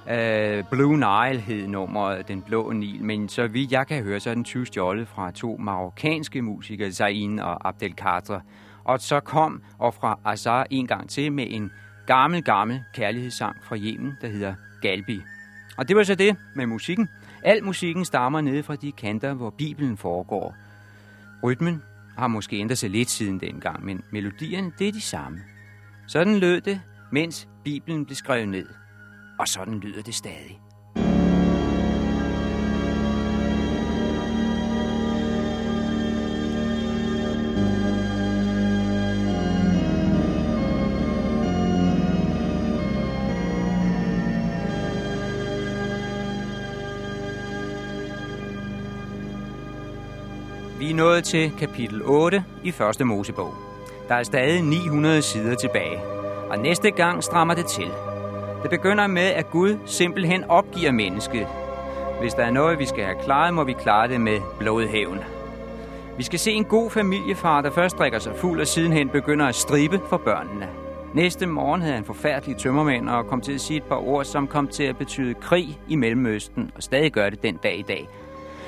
Øh, 0.10 0.64
Blue 0.72 0.94
Nile 0.94 1.42
hed 1.42 1.68
nummeret, 1.68 2.28
Den 2.28 2.42
Blå 2.42 2.72
Nil, 2.72 3.04
men 3.04 3.30
så 3.30 3.48
vidt 3.48 3.72
jeg 3.72 3.88
kan 3.88 4.04
høre, 4.04 4.20
så 4.20 4.30
er 4.30 4.34
den 4.34 4.44
20 4.44 4.66
stjålet 4.66 5.08
fra 5.08 5.32
to 5.32 5.58
marokkanske 5.60 6.42
musikere, 6.42 6.92
Zain 6.92 7.40
og 7.40 7.68
Abdelkader. 7.68 8.40
Og 8.84 9.00
så 9.00 9.20
kom 9.20 9.62
og 9.80 9.94
fra 9.94 10.20
Azar 10.26 10.68
en 10.70 10.88
gang 10.88 11.10
til 11.10 11.32
med 11.32 11.46
en 11.50 11.72
gammel, 12.06 12.44
gammel 12.44 12.84
kærlighedssang 12.94 13.64
fra 13.64 13.78
Yemen, 13.78 14.18
der 14.22 14.28
hedder 14.28 14.54
Galbi. 14.82 15.22
Og 15.78 15.88
det 15.88 15.96
var 15.96 16.04
så 16.04 16.16
det 16.16 16.36
med 16.56 16.66
musikken. 16.66 17.10
Al 17.44 17.64
musikken 17.64 18.06
stammer 18.06 18.42
nede 18.42 18.64
fra 18.64 18.76
de 18.76 18.92
kanter, 18.92 19.34
hvor 19.34 19.50
Bibelen 19.50 19.98
foregår. 19.98 20.56
Rytmen 21.44 21.84
har 22.18 22.28
måske 22.28 22.58
ændret 22.58 22.78
sig 22.78 22.90
lidt 22.90 23.10
siden 23.10 23.40
dengang, 23.40 23.86
men 23.86 24.04
melodierne, 24.12 24.72
det 24.80 24.88
er 24.88 24.92
de 24.92 25.02
samme. 25.02 25.40
Sådan 26.08 26.36
lød 26.36 26.62
det, 26.62 26.82
mens 27.12 27.48
Bibelen 27.64 28.06
blev 28.06 28.16
skrevet 28.16 28.50
ned. 28.50 28.68
Og 29.40 29.48
sådan 29.48 29.80
lyder 29.80 30.02
det 30.02 30.16
stadig. 30.16 30.60
Vi 50.92 50.94
er 50.94 50.98
nået 50.98 51.24
til 51.24 51.52
kapitel 51.60 52.02
8 52.04 52.44
i 52.64 52.72
første 52.72 53.04
Mosebog. 53.04 53.54
Der 54.08 54.16
er 54.16 54.24
stadig 54.24 54.62
900 54.62 55.22
sider 55.22 55.56
tilbage, 55.56 56.00
og 56.50 56.60
næste 56.60 56.92
gang 56.92 57.24
strammer 57.24 57.54
det 57.54 57.66
til. 57.66 57.88
Det 58.62 58.70
begynder 58.70 59.08
med, 59.08 59.22
at 59.22 59.50
Gud 59.50 59.78
simpelthen 59.86 60.44
opgiver 60.44 60.92
mennesket. 60.92 61.48
Hvis 62.20 62.34
der 62.34 62.44
er 62.44 62.52
noget, 62.52 62.80
vi 62.80 62.86
skal 62.86 63.04
have 63.04 63.16
klaret, 63.24 63.54
må 63.54 63.64
vi 63.64 63.74
klare 63.74 64.08
det 64.08 64.22
med 64.22 64.40
blodhævn. 64.60 65.20
Vi 66.18 66.24
skal 66.24 66.40
se 66.40 66.52
en 66.52 66.66
god 66.66 66.90
familiefar, 66.90 67.62
der 67.62 67.72
først 67.72 67.98
drikker 67.98 68.20
sig 68.20 68.36
fuld 68.36 68.62
og 68.62 68.68
sidenhen 68.68 69.10
begynder 69.10 69.46
at 69.46 69.56
stribe 69.56 70.00
for 70.10 70.18
børnene. 70.18 70.68
Næste 71.14 71.46
morgen 71.46 71.82
havde 71.82 71.96
han 71.96 72.06
forfærdelige 72.06 72.58
tømmermænd 72.58 73.10
og 73.10 73.28
kom 73.28 73.42
til 73.42 73.54
at 73.54 73.62
sige 73.62 73.78
et 73.78 73.84
par 73.84 74.08
ord, 74.08 74.26
som 74.26 74.48
kom 74.48 74.68
til 74.68 74.84
at 74.84 74.98
betyde 74.98 75.34
krig 75.34 75.80
i 75.88 75.96
Mellemøsten, 75.96 76.72
og 76.76 76.84
stadig 76.84 77.12
gør 77.12 77.30
det 77.30 77.44
den 77.44 77.58
dag 77.64 77.80
i 77.80 77.82
dag. 77.82 78.08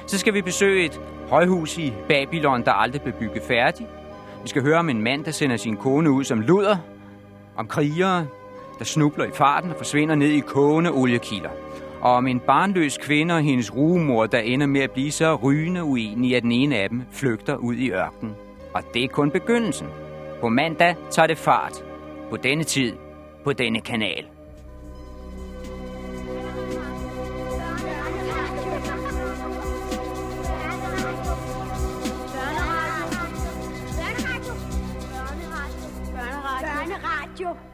Så 0.08 0.18
skal 0.18 0.34
vi 0.34 0.42
besøge 0.42 0.86
et 0.86 1.02
højhus 1.30 1.78
i 1.78 1.94
Babylon, 2.10 2.66
der 2.66 2.72
aldrig 2.72 3.02
blev 3.02 3.14
bygget 3.14 3.44
færdig. 3.44 3.88
Vi 4.44 4.50
skal 4.50 4.62
høre 4.62 4.78
om 4.78 4.90
en 4.90 5.02
mand, 5.02 5.26
der 5.26 5.32
sender 5.32 5.58
sin 5.58 5.78
kone 5.78 6.12
ud 6.12 6.24
som 6.24 6.42
luder. 6.42 6.78
Om 7.58 7.68
krigere, 7.68 8.28
der 8.80 8.86
snubler 8.86 9.26
i 9.26 9.32
farten 9.34 9.70
og 9.70 9.78
forsvinder 9.78 10.16
ned 10.16 10.30
i 10.30 10.40
kogende 10.40 10.92
oliekilder. 10.92 11.50
Og 12.02 12.12
om 12.12 12.28
en 12.28 12.40
barnløs 12.40 12.98
kvinde 12.98 13.36
og 13.36 13.42
hendes 13.42 13.76
rugemor, 13.76 14.26
der 14.26 14.40
ender 14.40 14.68
med 14.68 14.82
at 14.82 14.92
blive 14.92 15.12
så 15.12 15.36
rygende 15.36 15.84
uenig, 15.84 16.36
at 16.36 16.44
den 16.44 16.52
ene 16.52 16.78
af 16.78 16.90
dem 16.90 17.04
flygter 17.12 17.56
ud 17.56 17.76
i 17.76 17.92
ørkenen. 17.92 18.36
Og 18.74 18.84
det 18.94 19.04
er 19.04 19.08
kun 19.08 19.32
begyndelsen. 19.32 19.88
På 20.42 20.50
mandag 20.50 20.96
tager 21.12 21.28
det 21.28 21.38
fart. 21.38 21.86
På 22.30 22.38
denne 22.38 22.64
tid. 22.64 22.94
På 23.44 23.54
denne 23.54 23.82
kanal. 23.82 24.33
Børneradio. 37.34 37.46
Børneradio. 37.46 37.73